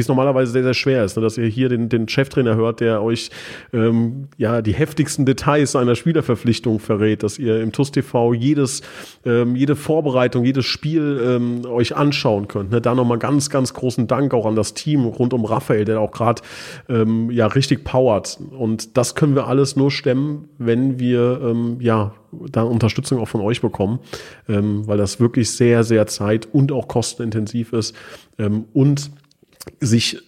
[0.08, 1.16] normalerweise sehr, sehr schwer ist.
[1.16, 1.22] Ne?
[1.22, 3.30] Dass ihr hier den, den Cheftrainer hört, der euch
[3.72, 8.82] ähm, ja die heftigsten Details einer Spielerverpflichtung verrät, dass ihr im TUS TV jedes,
[9.24, 12.70] ähm, jede Vorbereitung, jedes Spiel ähm, euch anschauen könnt.
[12.70, 12.80] Ne?
[12.80, 16.12] Da nochmal ganz, ganz großen Dank auch an das Team rund um Raphael, der auch
[16.12, 16.42] gerade
[16.88, 18.38] ähm, ja richtig powert.
[18.50, 22.14] Und das können wir alles nur stemmen, wenn wir ähm, ja
[22.50, 24.00] da Unterstützung auch von euch bekommen,
[24.48, 27.94] ähm, weil das wirklich sehr, sehr zeit- und auch kostenintensiv ist
[28.38, 29.10] ähm, und
[29.80, 30.18] sich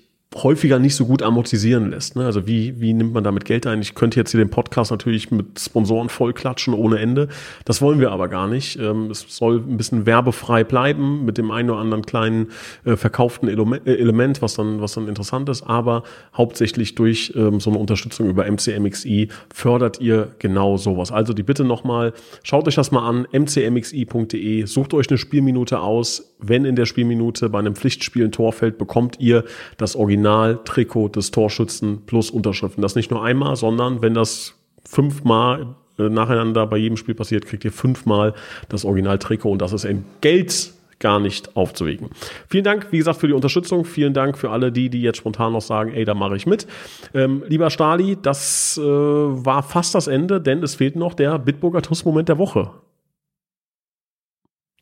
[0.43, 2.17] häufiger nicht so gut amortisieren lässt.
[2.17, 2.25] Ne?
[2.25, 3.81] Also wie, wie nimmt man damit Geld ein?
[3.81, 7.29] Ich könnte jetzt hier den Podcast natürlich mit Sponsoren vollklatschen ohne Ende.
[7.65, 8.79] Das wollen wir aber gar nicht.
[8.79, 12.49] Ähm, es soll ein bisschen werbefrei bleiben mit dem einen oder anderen kleinen
[12.85, 15.63] äh, verkauften Element, äh, Element, was dann, was dann interessant ist.
[15.63, 16.03] Aber
[16.37, 21.13] hauptsächlich durch ähm, so eine Unterstützung über MCMXI fördert ihr genau sowas.
[21.13, 22.13] Also die Bitte nochmal,
[22.43, 26.34] schaut euch das mal an, mcmxi.de, sucht euch eine Spielminute aus.
[26.39, 29.45] Wenn in der Spielminute bei einem Pflichtspiel ein Tor fällt, bekommt ihr
[29.79, 32.83] das Original Original-Trikot des Torschützen plus Unterschriften.
[32.83, 34.55] Das nicht nur einmal, sondern wenn das
[34.85, 38.35] fünfmal äh, nacheinander bei jedem Spiel passiert, kriegt ihr fünfmal
[38.69, 42.09] das Original-Trikot und das ist in Geld gar nicht aufzuwägen.
[42.49, 43.85] Vielen Dank, wie gesagt, für die Unterstützung.
[43.85, 46.67] Vielen Dank für alle die, die jetzt spontan noch sagen, ey, da mache ich mit.
[47.13, 51.83] Ähm, lieber Stali, das äh, war fast das Ende, denn es fehlt noch der Bitburger
[51.83, 52.71] TUS-Moment der Woche.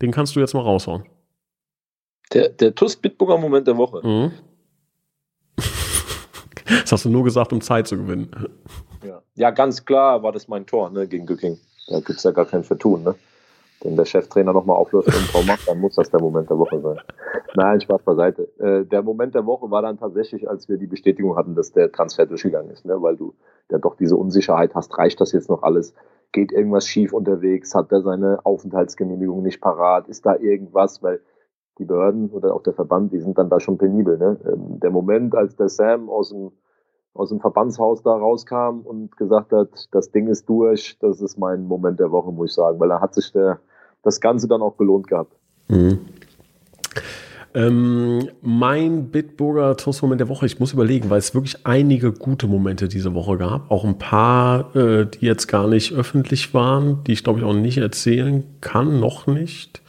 [0.00, 1.04] Den kannst du jetzt mal raushauen.
[2.32, 4.06] Der, der TUS-Bitburger-Moment der Woche.
[4.06, 4.32] Mhm.
[6.66, 8.30] Das hast du nur gesagt, um Zeit zu gewinnen.
[9.04, 11.58] Ja, ja ganz klar war das mein Tor ne, gegen Gücking.
[11.88, 13.02] Da gibt es ja gar kein Vertun.
[13.02, 13.14] Ne?
[13.82, 16.58] Wenn der Cheftrainer nochmal auflöst und ein Tor macht, dann muss das der Moment der
[16.58, 17.00] Woche sein.
[17.54, 18.48] Nein, Spaß beiseite.
[18.58, 21.90] Äh, der Moment der Woche war dann tatsächlich, als wir die Bestätigung hatten, dass der
[21.90, 22.84] Transfer durchgegangen ist.
[22.84, 23.02] Ne?
[23.02, 23.34] Weil du
[23.70, 25.94] ja doch diese Unsicherheit hast, reicht das jetzt noch alles?
[26.30, 27.74] Geht irgendwas schief unterwegs?
[27.74, 30.08] Hat er seine Aufenthaltsgenehmigung nicht parat?
[30.08, 31.02] Ist da irgendwas?
[31.02, 31.20] Weil
[31.78, 34.18] die Behörden oder auch der Verband, die sind dann da schon penibel.
[34.18, 34.38] Ne?
[34.44, 36.52] Ähm, der Moment, als der Sam aus dem,
[37.14, 41.66] aus dem Verbandshaus da rauskam und gesagt hat, das Ding ist durch, das ist mein
[41.66, 43.58] Moment der Woche, muss ich sagen, weil da hat sich der,
[44.02, 45.34] das Ganze dann auch gelohnt gehabt.
[45.68, 46.00] Mhm.
[47.54, 52.88] Ähm, mein Bitburger Toastmoment der Woche, ich muss überlegen, weil es wirklich einige gute Momente
[52.88, 53.70] diese Woche gab.
[53.70, 57.52] Auch ein paar, äh, die jetzt gar nicht öffentlich waren, die ich glaube ich auch
[57.52, 59.82] nicht erzählen kann, noch nicht.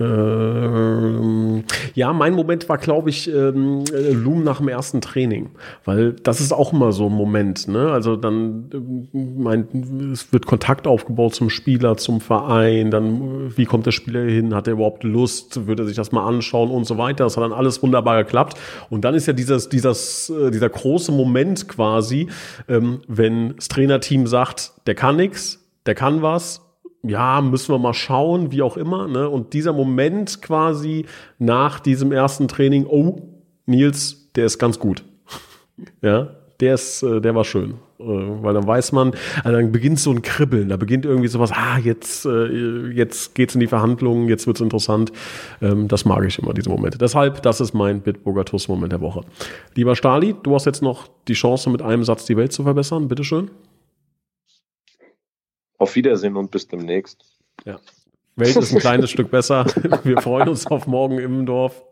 [0.00, 5.50] Ähm, ja, mein Moment war, glaube ich, ähm, Loom nach dem ersten Training,
[5.84, 7.68] weil das ist auch immer so ein Moment.
[7.68, 7.90] Ne?
[7.90, 13.84] Also dann, ähm, mein, es wird Kontakt aufgebaut zum Spieler, zum Verein, dann wie kommt
[13.84, 16.96] der Spieler hin, hat er überhaupt Lust, würde er sich das mal anschauen und so
[16.96, 17.24] weiter.
[17.24, 18.58] Das hat dann alles wunderbar geklappt.
[18.88, 22.28] Und dann ist ja dieses, dieses, äh, dieser große Moment quasi,
[22.68, 26.62] ähm, wenn das Trainerteam sagt, der kann nichts, der kann was
[27.02, 29.08] ja, müssen wir mal schauen, wie auch immer.
[29.08, 29.28] Ne?
[29.28, 31.06] Und dieser Moment quasi
[31.38, 33.20] nach diesem ersten Training, oh,
[33.66, 35.04] Nils, der ist ganz gut.
[36.02, 36.28] ja,
[36.60, 37.74] der ist, äh, der war schön.
[37.98, 41.52] äh, weil dann weiß man, also dann beginnt so ein Kribbeln, da beginnt irgendwie sowas,
[41.52, 45.10] ah, jetzt, äh, jetzt geht's in die Verhandlungen, jetzt wird's interessant.
[45.62, 46.98] Ähm, das mag ich immer, diese Momente.
[46.98, 49.22] Deshalb, das ist mein Bitburger TUS-Moment der Woche.
[49.74, 53.08] Lieber Stali, du hast jetzt noch die Chance, mit einem Satz die Welt zu verbessern.
[53.08, 53.50] Bitteschön.
[55.80, 57.24] Auf Wiedersehen und bis demnächst.
[57.64, 57.80] Ja.
[58.36, 59.64] Welt ist ein kleines Stück besser.
[60.04, 61.82] Wir freuen uns auf morgen im Dorf.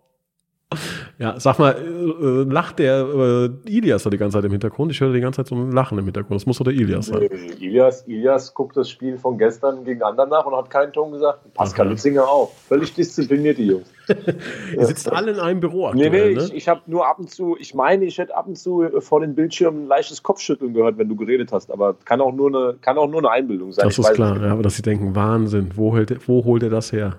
[1.19, 4.93] Ja, sag mal, äh, lacht der äh, Ilias da die ganze Zeit im Hintergrund?
[4.93, 6.39] Ich höre die ganze Zeit so ein Lachen im Hintergrund.
[6.39, 7.21] Das muss doch der Ilias sein.
[7.21, 11.11] Nee, Ilias, Ilias guckt das Spiel von gestern gegen anderen nach und hat keinen Ton
[11.11, 11.55] gesagt.
[11.55, 11.95] Pascal okay.
[11.95, 12.53] Lützinger auch.
[12.69, 13.89] Völlig diszipliniert, die Jungs.
[14.77, 15.13] Ihr sitzt ja.
[15.13, 16.45] alle in einem Büro aktuell, Nee, nee, ne?
[16.45, 19.21] ich, ich habe nur ab und zu, ich meine, ich hätte ab und zu vor
[19.21, 22.77] den Bildschirmen ein leichtes Kopfschütteln gehört, wenn du geredet hast, aber kann auch nur eine,
[22.81, 23.87] kann auch nur eine Einbildung sein.
[23.87, 26.71] Das ich ist klar, ja, aber dass sie denken, Wahnsinn, wo, hält, wo holt er
[26.71, 27.17] das her?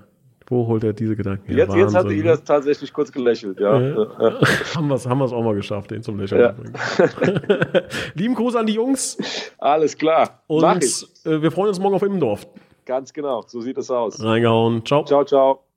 [0.50, 1.58] Wo holt er diese Gedanken her?
[1.58, 3.80] Jetzt, jetzt hat Ilias tatsächlich kurz gelächelt, ja.
[3.80, 4.08] ja.
[4.76, 6.56] haben wir es haben auch mal geschafft, den zum Lächeln ja.
[6.56, 7.42] zu bringen.
[8.16, 9.18] Lieben Gruß an die Jungs.
[9.60, 10.42] Alles klar.
[10.48, 12.48] Und äh, wir freuen uns morgen auf Immendorf.
[12.86, 14.24] Ganz genau, so sieht es aus.
[14.24, 14.84] Reingehauen.
[14.84, 15.06] Ciao.
[15.06, 15.69] Ciao, ciao.